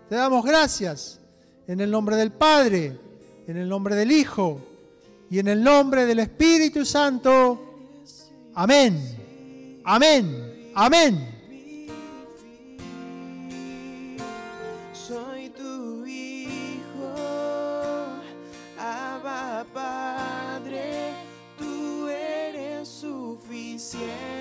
Te 0.09 0.15
damos 0.15 0.45
gracias 0.45 1.19
en 1.67 1.81
el 1.81 1.91
nombre 1.91 2.15
del 2.15 2.31
Padre, 2.31 3.01
en 3.49 3.57
el 3.57 3.69
nombre 3.69 3.97
del 3.97 4.13
Hijo 4.13 4.61
y 5.29 5.41
en 5.41 5.49
el 5.49 5.61
nombre 5.61 6.07
del 6.07 6.21
Espíritu 6.21 6.85
Santo. 6.85 7.99
Amén. 8.55 9.81
Amén. 9.83 10.71
Amén. 10.73 11.32
Padre, 23.93 23.99
tú 23.99 24.07
eres 24.07 24.09
suficiente. 24.09 24.32